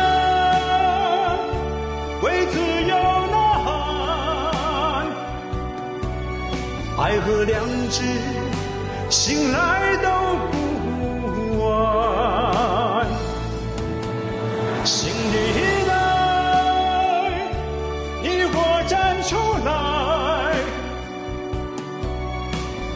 [2.23, 2.59] 为自
[2.89, 2.95] 由
[3.29, 3.67] 呐喊
[7.05, 8.01] 爱和良知
[9.11, 9.74] 醒来。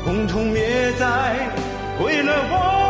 [0.09, 1.05] 共同灭在，
[2.03, 2.88] 为了我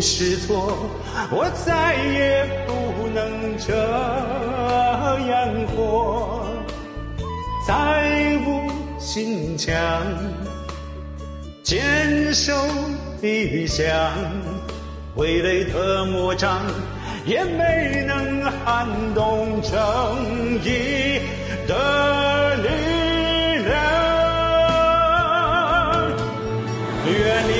[0.00, 0.88] 是错，
[1.30, 3.74] 我再也不能这
[5.28, 6.46] 样活，
[7.66, 8.48] 再无
[8.98, 9.76] 心墙，
[11.62, 12.54] 坚守
[13.20, 13.84] 理想，
[15.14, 16.62] 傀儡的魔掌
[17.26, 19.70] 也没能撼动正
[20.64, 21.20] 义
[21.68, 22.68] 的力
[23.68, 23.74] 量。
[27.06, 27.50] 愿你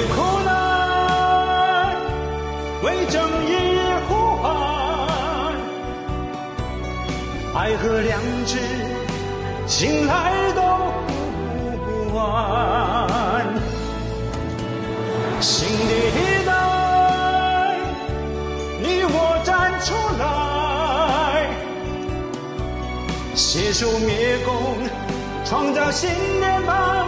[7.71, 8.59] 爱和良知，
[9.65, 10.61] 醒来都
[11.87, 13.47] 不晚。
[15.41, 16.51] 新的一代，
[18.83, 19.15] 你我
[19.45, 21.47] 站出来，
[23.37, 24.51] 携手灭共，
[25.45, 26.11] 创造新
[26.41, 27.07] 的梦